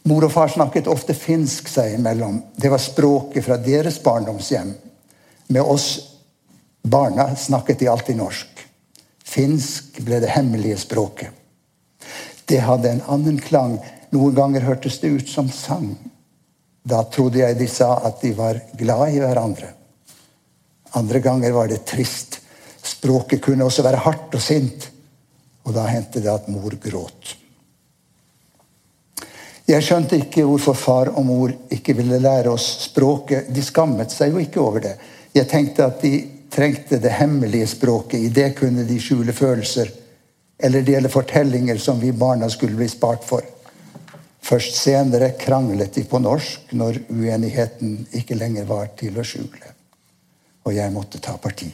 [0.06, 2.38] Mor og far snakket ofte finsk seg imellom.
[2.56, 4.72] Det var språket fra deres barndomshjem.
[5.52, 5.88] Med oss
[6.86, 8.62] barna snakket de alltid norsk.
[9.26, 11.34] Finsk ble det hemmelige språket.
[12.46, 13.80] Det hadde en annen klang
[14.16, 15.92] noen ganger hørtes det ut som sang.
[16.86, 19.72] Da trodde jeg de sa at de var glad i hverandre.
[20.96, 22.38] Andre ganger var det trist.
[22.82, 24.86] Språket kunne også være hardt og sint.
[25.66, 27.34] Og da hendte det at mor gråt.
[29.66, 33.50] Jeg skjønte ikke hvorfor far og mor ikke ville lære oss språket.
[33.50, 34.94] De skammet seg jo ikke over det.
[35.34, 36.20] Jeg tenkte at de
[36.54, 38.22] trengte det hemmelige språket.
[38.22, 39.90] I det kunne de skjule følelser
[40.56, 43.42] eller dele fortellinger som vi barna skulle bli spart for.
[44.46, 49.72] Først senere kranglet de på norsk når uenigheten ikke lenger var til å skjule.
[50.66, 51.66] Og jeg måtte ta parti.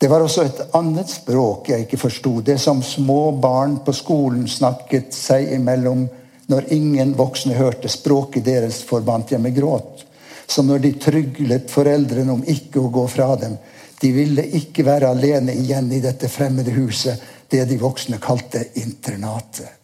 [0.00, 2.38] Det var også et annet språk jeg ikke forsto.
[2.40, 6.06] Det som små barn på skolen snakket seg imellom
[6.48, 7.90] når ingen voksne hørte.
[7.92, 10.06] Språket deres forbandt jeg med gråt.
[10.48, 13.58] Som når de tryglet foreldrene om ikke å gå fra dem.
[14.00, 17.20] De ville ikke være alene igjen i dette fremmede huset,
[17.52, 19.79] det de voksne kalte internatet.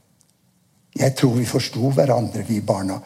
[0.97, 2.97] Jeg tror vi forsto hverandre, vi barna.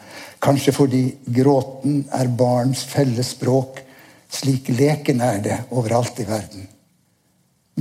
[0.41, 3.81] Kanskje fordi gråten er barns felles språk.
[4.31, 6.69] Slik leken er det overalt i verden.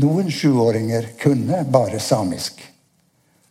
[0.02, 2.58] Noen sjuåringer kunne bare samisk.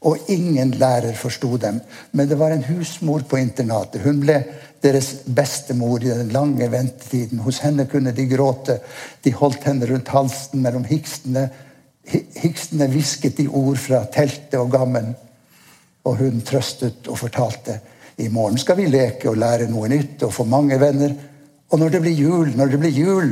[0.07, 1.79] Og ingen lærer forsto dem.
[2.11, 4.03] Men det var en husmor på internatet.
[4.03, 4.41] Hun ble
[4.83, 7.39] deres bestemor i den lange ventetiden.
[7.43, 8.79] Hos henne kunne de gråte.
[9.23, 11.49] De holdt henne rundt halsen mellom hikstene.
[12.07, 15.11] Hikstene hvisket de ord fra teltet og gammen.
[16.07, 17.79] Og hun trøstet og fortalte
[18.19, 21.13] i morgen skal vi leke og lære noe nytt og få mange venner.
[21.71, 23.29] Og når det blir jul, når det blir jul,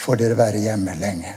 [0.00, 1.34] får dere være hjemme lenge.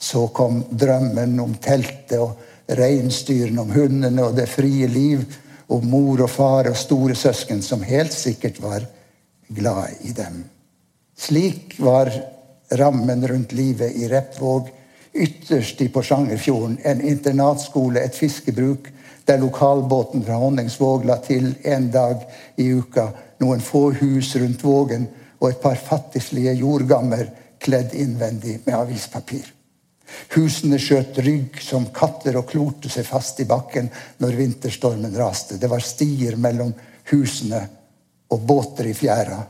[0.00, 2.40] Så kom drømmen om teltet og
[2.78, 5.24] reinsdyrene, om hundene og det frie liv.
[5.68, 8.84] Og mor og far og store søsken som helt sikkert var
[9.48, 10.42] glad i dem.
[11.16, 12.12] Slik var
[12.72, 14.72] rammen rundt livet i Repvåg.
[15.14, 18.88] Ytterst i Porsangerfjorden en internatskole, et fiskebruk
[19.24, 22.24] der lokalbåten fra Honningsvåg la til en dag
[22.56, 23.08] i uka.
[23.40, 25.08] Noen få hus rundt Vågen
[25.40, 27.30] og et par fattigslige jordgammer
[27.64, 29.46] kledd innvendig med avispapir.
[30.34, 33.88] Husene skjøt rygg som katter og klorte seg fast i bakken
[34.20, 35.56] når vinterstormen raste.
[35.58, 36.74] Det var stier mellom
[37.10, 37.62] husene
[38.34, 39.40] og båter i fjæra.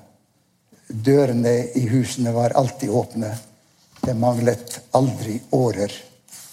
[0.88, 3.34] Dørene i husene var alltid åpne.
[4.04, 5.92] Det manglet aldri årer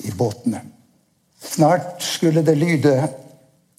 [0.08, 0.62] i båtene.
[1.42, 3.08] Snart skulle det lyde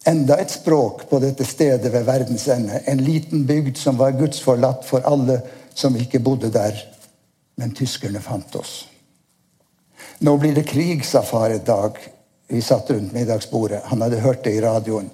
[0.05, 2.83] enda et språk på dette stedet ved verdens ende.
[2.87, 5.41] En liten bygd som var gudsforlatt for alle
[5.75, 6.75] som ikke bodde der.
[7.57, 8.89] Men tyskerne fant oss.
[10.19, 11.99] Nå blir det krig, sa far et dag.
[12.49, 13.83] Vi satt rundt middagsbordet.
[13.91, 15.11] Han hadde hørt det i radioen.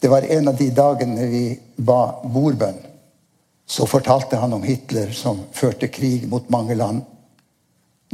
[0.00, 1.44] Det var en av de dagene vi
[1.76, 2.80] ba bordbønn.
[3.66, 7.04] Så fortalte han om Hitler som førte krig mot mange land.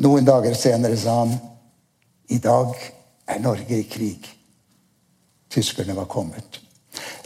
[0.05, 1.33] Noen dager senere sa han
[2.29, 2.77] i dag
[3.29, 4.29] er Norge i krig.
[5.53, 6.61] Tyskerne var kommet.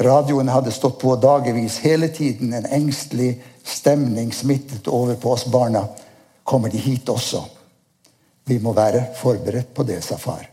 [0.02, 2.52] Radioen hadde stått på dagevis hele tiden.
[2.52, 5.86] En engstelig stemning smittet over på oss barna.
[6.44, 7.44] Kommer de hit også?
[8.44, 10.48] Vi må være forberedt på det, sa far.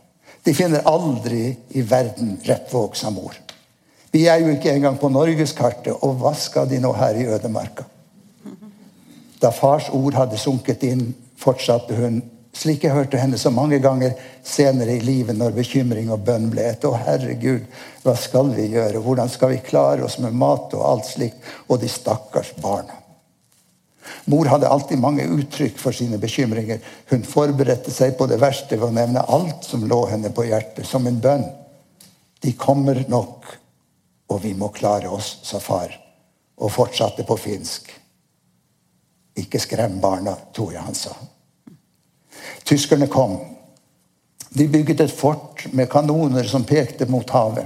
[0.46, 3.34] De finner aldri i verden Repvåg, sa mor.
[4.12, 7.86] Vi er jo ikke engang på norgeskartet, og hva skal de nå her i ødemarka?
[9.42, 12.22] Da fars ord hadde sunket inn, fortsatte hun
[12.60, 16.66] slik jeg hørte henne så mange ganger senere i livet når bekymring og bønn ble
[16.74, 16.84] et.
[16.84, 17.68] Å, herregud,
[18.04, 19.02] hva skal vi gjøre?
[19.04, 21.46] Hvordan skal vi klare oss med mat og alt slikt?
[21.70, 23.00] Og de stakkars barna.
[24.30, 26.82] Mor hadde alltid mange uttrykk for sine bekymringer.
[27.10, 30.86] Hun forberedte seg på det verste ved å nevne alt som lå henne på hjertet,
[30.88, 31.46] som en bønn.
[32.44, 33.48] De kommer nok,
[34.30, 35.96] og vi må klare oss, sa far,
[36.60, 37.90] og fortsatte på finsk.
[39.40, 41.16] Ikke skrem barna, tror jeg han sa.
[42.70, 43.40] Tyskerne kom.
[44.50, 47.66] De bygget et fort med kanoner som pekte mot havet.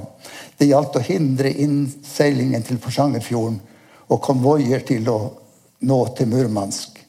[0.56, 3.58] Det gjaldt å hindre innseilingen til Porsangerfjorden
[4.08, 5.18] og konvoier til å
[5.84, 7.02] nå til Murmansk.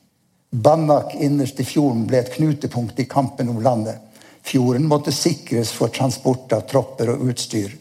[0.51, 4.01] Banak innerst i fjorden ble et knutepunkt i kampen om landet.
[4.43, 7.77] Fjorden måtte sikres for transport av tropper og utstyr.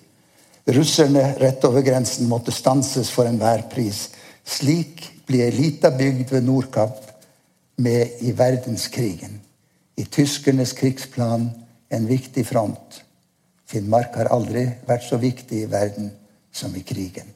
[0.78, 4.12] Russerne rett over grensen måtte stanses for enhver pris.
[4.46, 7.02] Slik blir ei lita bygd ved Nordkapp
[7.82, 9.43] med i verdenskrigen.
[9.96, 11.50] I tyskernes krigsplan
[11.94, 13.04] en viktig front.
[13.70, 16.12] Finnmark har aldri vært så viktig i verden
[16.54, 17.30] som i krigen.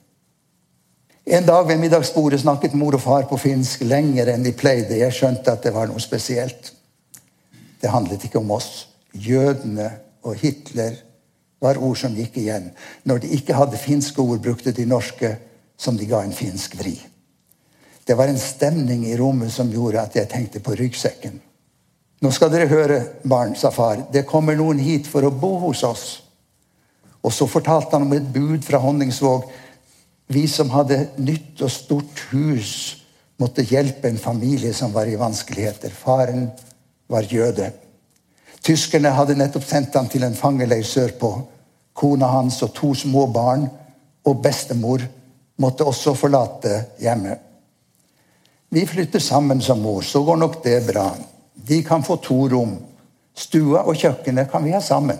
[1.28, 4.96] En dag ved middagsbordet snakket mor og far på finsk lenger enn de pleide.
[4.96, 6.72] Jeg skjønte at det var noe spesielt.
[7.82, 8.88] Det handlet ikke om oss.
[9.12, 9.90] Jødene
[10.24, 10.96] og Hitler
[11.60, 12.70] var ord som gikk igjen.
[13.04, 15.34] Når de ikke hadde finske ord, brukte de norske
[15.78, 16.96] som de ga en finsk vri.
[18.08, 21.42] Det var en stemning i rommet som gjorde at jeg tenkte på ryggsekken.
[22.22, 24.08] Nå skal dere høre, barn, sa far.
[24.14, 26.06] Det kommer noen hit for å bo hos oss.
[27.22, 29.46] Og så fortalte han om et bud fra Honningsvåg
[30.28, 32.72] vi som hadde nytt og stort hus,
[33.40, 35.94] måtte hjelpe en familie som var i vanskeligheter.
[35.94, 36.50] Faren
[37.08, 37.70] var jøde.
[38.66, 41.32] Tyskerne hadde nettopp sendt ham til en fangeleir sørpå.
[41.96, 43.68] Kona hans og to små barn
[44.28, 45.06] og bestemor
[45.62, 47.40] måtte også forlate hjemmet.
[48.70, 51.08] Vi flytter sammen som mor, så går nok det bra.
[51.68, 52.78] De kan få to rom.
[53.38, 55.18] Stua og kjøkkenet kan vi ha sammen.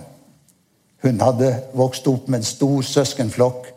[1.04, 3.74] Hun hadde vokst opp med en stor søskenflokk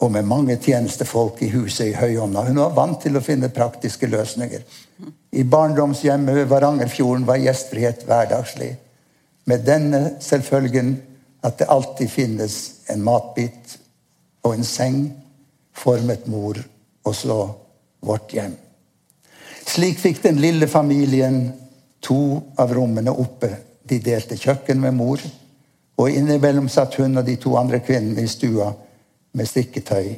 [0.00, 2.46] og med mange tjenestefolk i huset i Høyånda.
[2.48, 4.62] Hun var vant til å finne praktiske løsninger.
[5.36, 8.72] I barndomshjemmet ved Varangerfjorden var gjestfrihet hverdagslig.
[9.44, 10.94] Med denne selvfølgen
[11.44, 12.56] at det alltid finnes
[12.92, 13.76] en matbit
[14.44, 15.04] og en seng
[15.76, 16.58] formet mor
[17.04, 17.38] og så
[18.00, 18.56] vårt hjem.
[19.70, 21.44] Slik fikk den lille familien
[22.02, 23.50] to av rommene oppe.
[23.86, 25.20] De delte kjøkken med mor,
[26.00, 28.70] og innimellom satt hun og de to andre kvinnene i stua
[29.36, 30.08] med strikketøy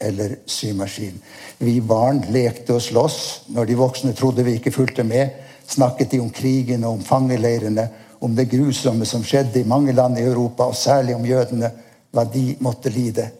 [0.00, 1.20] eller symaskin.
[1.58, 3.20] Vi barn lekte og sloss.
[3.54, 5.38] Når de voksne trodde vi ikke fulgte med,
[5.70, 7.86] snakket de om krigen og om fangeleirene,
[8.20, 11.70] om det grusomme som skjedde i mange land i Europa, og særlig om jødene,
[12.10, 13.30] hva de måtte lide.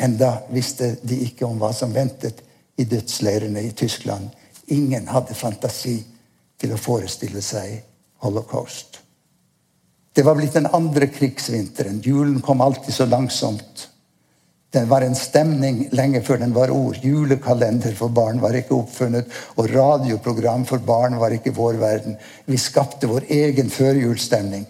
[0.00, 2.40] Enda visste de ikke om hva som ventet
[2.80, 4.30] i dødsleirene i Tyskland.
[4.74, 5.98] Ingen hadde fantasi
[6.60, 7.80] til å forestille seg
[8.24, 9.00] holocaust.
[10.12, 12.00] Det var blitt den andre krigsvinteren.
[12.04, 13.86] Julen kom alltid så langsomt.
[14.70, 16.98] Den var en stemning lenge før den var ord.
[17.02, 22.18] Julekalender for barn var ikke oppfunnet, og radioprogram for barn var ikke vår verden.
[22.46, 24.66] Vi skapte vår egen førjulsstemning.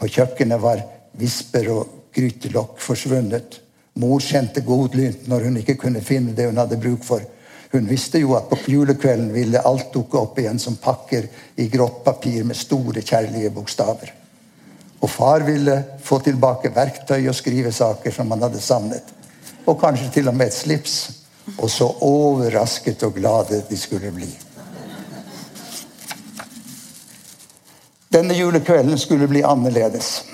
[0.00, 0.82] På kjøkkenet var
[1.18, 3.60] visper og grytelokk forsvunnet.
[4.02, 7.22] Mor kjente godlynt når hun ikke kunne finne det hun hadde bruk for.
[7.70, 12.02] Hun visste jo at på julekvelden ville alt dukke opp igjen som pakker i grått
[12.04, 14.10] papir med store, kjærlige bokstaver.
[15.00, 19.14] Og far ville få tilbake verktøy og skrivesaker som han hadde savnet
[19.70, 20.96] og kanskje til og med et slips.
[21.58, 24.28] Og så overrasket og glade de skulle bli.
[28.12, 30.24] Denne julekvelden skulle bli annerledes.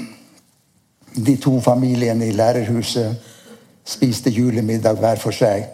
[1.17, 3.17] De to familiene i lærerhuset
[3.85, 5.65] spiste julemiddag hver for seg.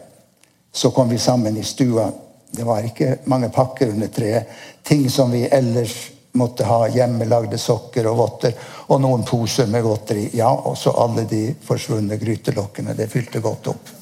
[0.73, 2.11] Så kom vi sammen i stua.
[2.51, 4.49] Det var ikke mange pakker under treet.
[4.83, 8.55] Ting som vi ellers måtte ha hjemmelagde sokker og votter
[8.89, 10.31] og noen poser med godteri.
[10.37, 12.97] Ja, og så alle de forsvunne grytelokkene.
[12.97, 13.93] Det fylte godt opp.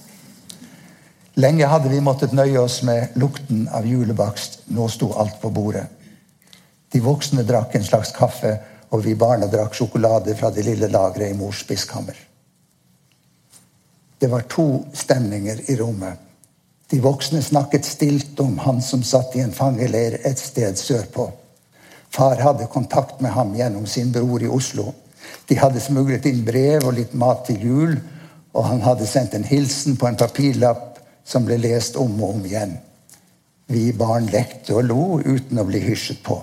[1.40, 4.60] Lenge hadde vi måttet nøye oss med lukten av julebakst.
[4.74, 5.86] Nå sto alt på bordet.
[6.90, 8.56] De voksne drakk en slags kaffe,
[8.90, 12.16] og vi barna drakk sjokolade fra det lille lageret i mors spiskammer.
[14.18, 16.29] Det var to stemninger i rommet.
[16.90, 21.28] De voksne snakket stilt om han som satt i en fangeleir et sted sørpå.
[22.10, 24.90] Far hadde kontakt med ham gjennom sin bror i Oslo.
[25.46, 27.96] De hadde smuglet inn brev og litt mat til jul,
[28.50, 32.46] og han hadde sendt en hilsen på en papirlapp som ble lest om og om
[32.48, 32.74] igjen.
[33.70, 36.40] Vi barn lekte og lo uten å bli hysjet på.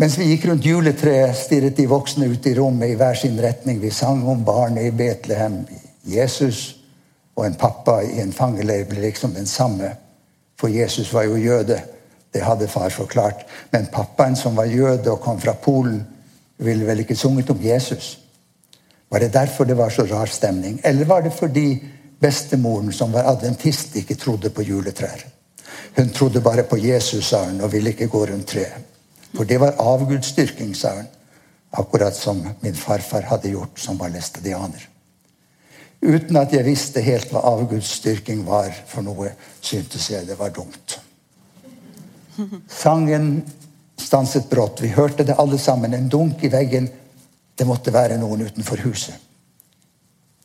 [0.00, 3.80] Mens vi gikk rundt juletreet, stirret de voksne ut i rommet i hver sin retning.
[3.80, 5.62] Vi sang om barnet i Betlehem.
[6.04, 6.79] Jesus
[7.40, 9.94] og en pappa i en fangeleir ble liksom den samme.
[10.60, 11.78] For Jesus var jo jøde.
[12.34, 13.46] Det hadde far forklart.
[13.72, 16.02] Men pappaen som var jøde og kom fra Polen,
[16.60, 18.18] ville vel ikke sunget om Jesus?
[19.10, 20.80] Var det derfor det var så rar stemning?
[20.84, 21.82] Eller var det fordi
[22.20, 25.24] bestemoren, som var adventist, ikke trodde på juletrær?
[25.96, 28.84] Hun trodde bare på Jesus, sa hun, og ville ikke gå rundt treet.
[29.34, 31.08] For det var avgudsdyrking, sa hun.
[31.72, 34.88] Akkurat som min farfar hadde gjort, som var læstadianer.
[36.00, 40.96] Uten at jeg visste helt hva avgudsdyrking var for noe, syntes jeg det var dumt.
[42.72, 43.42] Sangen
[44.00, 44.80] stanset brått.
[44.80, 45.94] Vi hørte det alle sammen.
[45.94, 46.88] En dunk i veggen.
[47.54, 49.14] Det måtte være noen utenfor huset.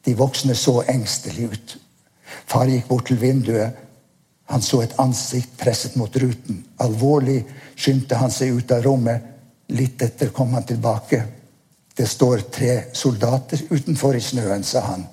[0.03, 1.77] De voksne så engstelig ut.
[2.45, 3.79] Far gikk bort til vinduet.
[4.51, 6.59] Han så et ansikt presset mot ruten.
[6.83, 7.39] Alvorlig
[7.73, 9.31] skyndte han seg ut av rommet.
[9.73, 11.23] Litt etter kom han tilbake.
[11.95, 15.07] Det står tre soldater utenfor i snøen, sa han.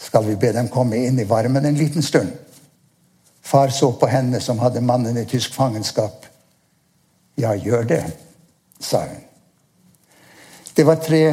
[0.00, 2.32] Skal vi be dem komme inn i varmen en liten stund?
[3.42, 6.26] Far så på henne som hadde mannen i tysk fangenskap.
[7.36, 8.04] Ja, gjør det,
[8.80, 9.26] sa hun.
[10.74, 11.24] Det var tre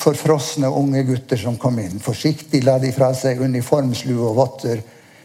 [0.00, 2.00] forfrosne unge gutter som kom inn.
[2.00, 4.80] Forsiktig la de fra seg uniformslue og votter.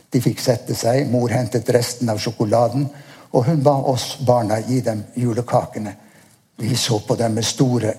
[0.10, 1.06] De fikk sette seg.
[1.12, 2.88] Mor hentet resten av sjokoladen,
[3.32, 5.94] og hun ba oss barna gi dem julekakene.
[6.60, 7.94] Vi så på dem med store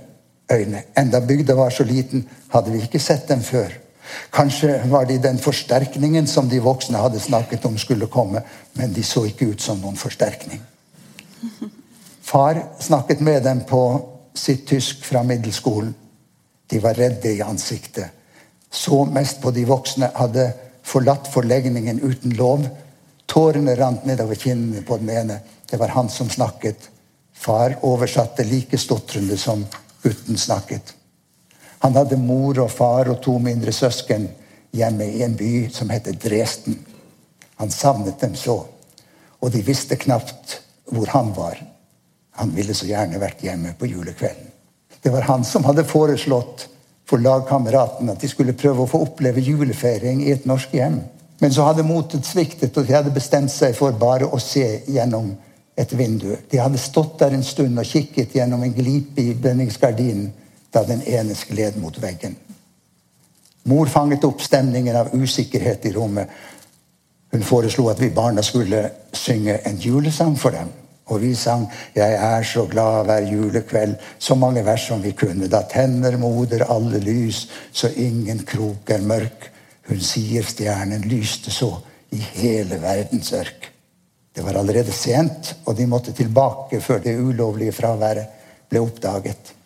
[0.50, 0.82] øyne.
[0.98, 3.70] Enda bygda var så liten, hadde vi ikke sett dem før.
[4.30, 8.42] Kanskje var de den forsterkningen som de voksne hadde snakket om skulle komme,
[8.72, 10.60] men de så ikke ut som noen forsterkning.
[12.22, 13.82] Far snakket med dem på
[14.34, 15.94] sitt tysk fra middelskolen.
[16.70, 18.06] De var redde i ansiktet.
[18.70, 20.52] Så mest på de voksne, hadde
[20.86, 22.68] forlatt forlegningen uten lov.
[23.26, 25.40] Tårene rant nedover kinnene på den ene.
[25.70, 26.86] Det var han som snakket.
[27.34, 29.66] Far oversatte like stotrende som
[30.02, 30.94] gutten snakket.
[31.80, 34.28] Han hadde mor og far og to mindre søsken
[34.76, 36.76] hjemme i en by som heter Dresden.
[37.60, 38.58] Han savnet dem så,
[39.40, 40.58] og de visste knapt
[40.92, 41.60] hvor han var.
[42.40, 44.48] Han ville så gjerne vært hjemme på julekvelden.
[45.00, 46.66] Det var han som hadde foreslått
[47.08, 51.00] for lagkameratene at de skulle prøve å få oppleve julefeiring i et norsk hjem.
[51.40, 55.32] Men så hadde motet sviktet, og de hadde bestemt seg for bare å se gjennom
[55.80, 56.34] et vindu.
[56.52, 60.28] De hadde stått der en stund og kikket gjennom en glipe i brenningsgardinen
[60.72, 62.36] da den ene skled mot veggen.
[63.62, 66.28] Mor fanget opp stemningen av usikkerhet i rommet.
[67.30, 70.70] Hun foreslo at vi barna skulle synge en julesang for dem.
[71.10, 75.48] Og vi sang 'Jeg er så glad hver julekveld', så mange vers som vi kunne.
[75.48, 79.50] Da tenner moder alle lys, så ingen krok er mørk.
[79.88, 81.76] Hun sier stjernen lyste så
[82.10, 83.72] i hele verdens ørk.
[84.36, 88.26] Det var allerede sent, og de måtte tilbake før det ulovlige fraværet
[88.68, 89.59] ble oppdaget.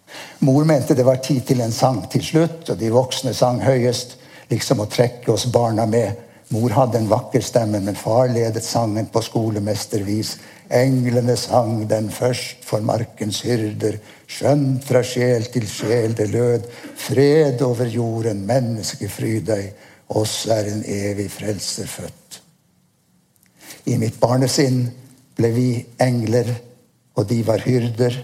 [0.44, 4.16] Mor mente det var tid til en sang til slutt, og de voksne sang høyest,
[4.50, 6.20] liksom å trekke oss barna med.
[6.52, 10.34] Mor hadde en vakker stemme, men far ledet sangen på skolemestervis.
[10.74, 13.96] Englene sang den først for markens hyrder.
[14.28, 16.68] Skjønt fra sjel til sjel det lød.
[17.00, 19.72] Fred over jorden, menneskefryd deg.
[20.14, 22.40] Oss er en evig frelser født.
[23.88, 24.84] I mitt barnesinn
[25.36, 25.68] ble vi
[26.00, 26.48] engler,
[27.16, 28.16] og de var hyrder.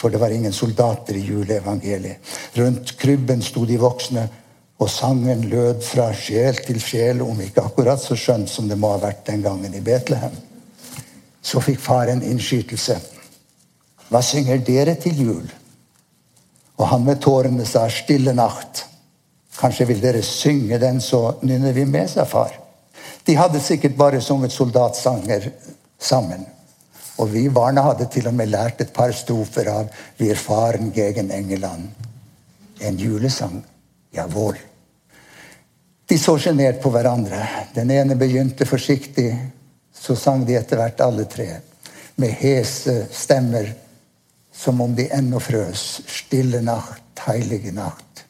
[0.00, 2.18] For det var ingen soldater i juleevangeliet.
[2.56, 4.28] Rundt krybben sto de voksne,
[4.80, 8.94] og sangen lød fra sjel til sjel, om ikke akkurat så skjønt som det må
[8.94, 10.32] ha vært den gangen i Betlehem.
[11.42, 12.96] Så fikk far en innskytelse.
[14.08, 15.50] Hva synger dere til jul?
[16.80, 18.86] Og han med tårene sa, 'Stille natt'.
[19.60, 22.56] Kanskje vil dere synge den, så nynner vi med, sa far.
[23.26, 25.50] De hadde sikkert bare sunget soldatsanger
[25.98, 26.46] sammen.
[27.20, 30.90] Og vi barna hadde til og med lært et par strofer av 'Vi er faren
[30.90, 31.90] gegen Engeland'.
[32.80, 33.64] En julesang.
[34.14, 34.56] Jawohl.
[36.08, 37.48] De så sjenert på hverandre.
[37.74, 39.38] Den ene begynte forsiktig.
[39.94, 41.60] Så sang de etter hvert alle tre,
[42.16, 43.74] med hese stemmer,
[44.52, 46.00] som om de ennå frøs.
[46.06, 48.24] Stille natt, heilige natt.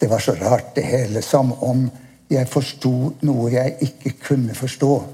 [0.00, 1.22] Det var så rart, det hele.
[1.22, 1.90] Som om
[2.30, 5.04] jeg forsto noe jeg ikke kunne forstå.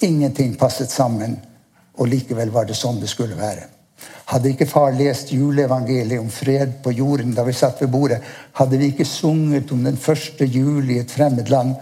[0.00, 1.38] Ingenting passet sammen.
[2.00, 3.68] Og likevel var det sånn det skulle være.
[4.32, 8.22] Hadde ikke far lest juleevangeliet om fred på jorden da vi satt ved bordet,
[8.56, 11.74] hadde vi ikke sunget om den første jul i et fremmed land,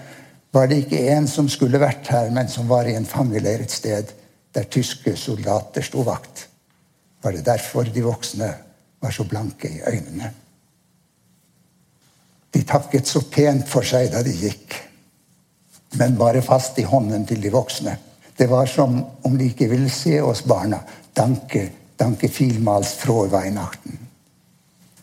[0.53, 3.71] var det ikke en som skulle vært her, men som var i en fangeleir et
[3.71, 4.11] sted
[4.55, 6.49] der tyske soldater sto vakt.
[7.23, 8.51] Var det derfor de voksne
[9.01, 10.33] var så blanke i øynene?
[12.51, 14.75] De takket så pent for seg da de gikk,
[16.01, 17.95] men bare fast i hånden til de voksne.
[18.41, 20.79] Det var som om de ikke ville se oss barna.
[21.13, 21.67] Danke,
[22.01, 23.99] danke vielmals frohe Weihnachten.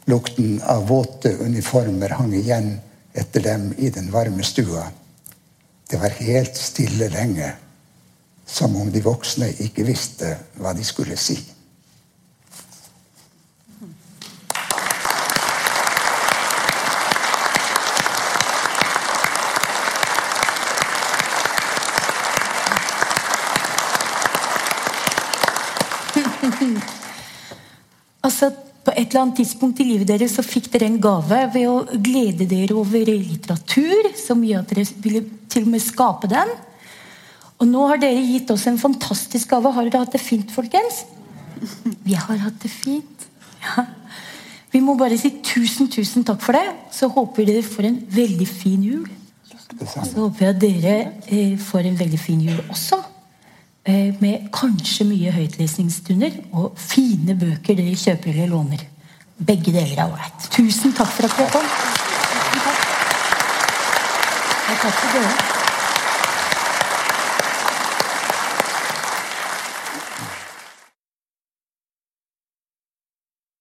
[0.09, 2.71] Lukten av våte uniformer hang igjen
[3.13, 4.87] etter dem i den varme stua.
[5.89, 7.51] Det var helt stille lenge,
[8.45, 11.37] som om de voksne ikke visste hva de skulle si.
[28.27, 28.51] Altså,
[28.85, 31.99] På et eller annet tidspunkt i livet deres så fikk dere en gave ved å
[32.03, 34.09] glede dere over litteratur.
[34.19, 36.51] Så mye at dere ville til og med skape den.
[37.57, 39.71] Og nå har dere gitt oss en fantastisk gave.
[39.71, 41.05] Har dere hatt det fint, folkens?
[42.03, 43.29] Vi har hatt det fint.
[43.63, 43.87] Ja.
[44.73, 46.65] Vi må bare si tusen, tusen takk for det.
[46.93, 49.07] Så håper dere får en veldig fin jul.
[49.87, 50.97] Så håper jeg at dere
[51.31, 52.99] eh, får en veldig fin jul også.
[53.87, 58.85] Eh, med kanskje mye høytlesningsstunder og fine bøker dere kjøper eller låner.
[59.37, 60.49] Begge deler er ålreit.
[60.49, 61.67] Tusen takk for at dere kom.
[64.77, 64.97] Takk.
[64.97, 65.56] Til dere.